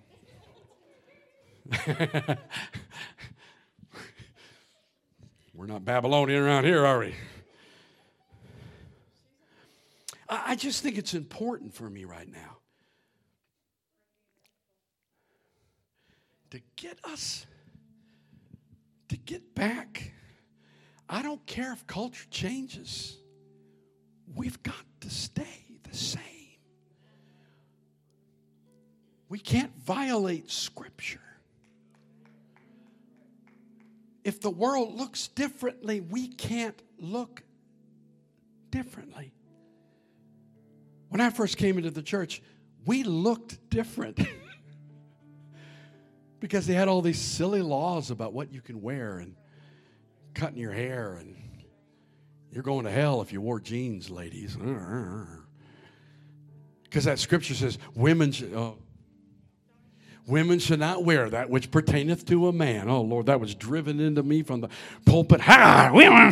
[5.54, 7.16] We're not Babylonian around here, are we?
[10.28, 12.55] I just think it's important for me right now
[16.56, 17.46] to get us
[19.10, 20.14] to get back.
[21.10, 23.18] I don't care if culture changes,
[24.34, 26.22] we've got to stay the same.
[29.28, 31.20] We can't violate Scripture.
[34.24, 37.44] If the world looks differently, we can't look
[38.72, 39.34] differently.
[41.10, 42.42] When I first came into the church,
[42.86, 44.20] we looked different.
[46.40, 49.36] because they had all these silly laws about what you can wear and
[50.34, 51.36] cutting your hair and
[52.52, 54.56] you're going to hell if you wore jeans, ladies.
[56.84, 58.78] Because that scripture says women should, oh,
[60.26, 62.90] women should not wear that which pertaineth to a man.
[62.90, 64.70] Oh Lord, that was driven into me from the
[65.06, 65.42] pulpit.
[65.42, 65.92] Ha!
[65.94, 66.32] Women